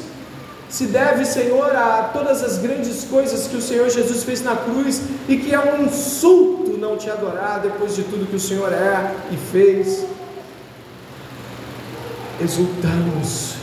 [0.68, 5.00] se deve, Senhor, a todas as grandes coisas que o Senhor Jesus fez na cruz
[5.28, 9.14] e que é um insulto não te adorar depois de tudo que o Senhor é
[9.30, 10.04] e fez
[12.40, 13.54] exultamos,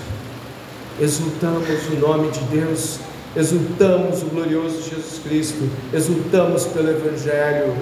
[1.00, 3.00] exultamos o nome de Deus,
[3.36, 7.76] exultamos o glorioso Jesus Cristo, exultamos pelo Evangelho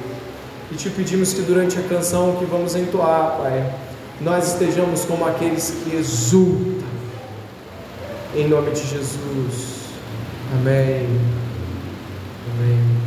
[0.72, 3.76] e te pedimos que durante a canção que vamos entoar, Pai,
[4.22, 6.88] nós estejamos como aqueles que exultam,
[8.36, 9.74] em nome de Jesus.
[10.54, 11.08] Amém.
[12.52, 13.03] Amém.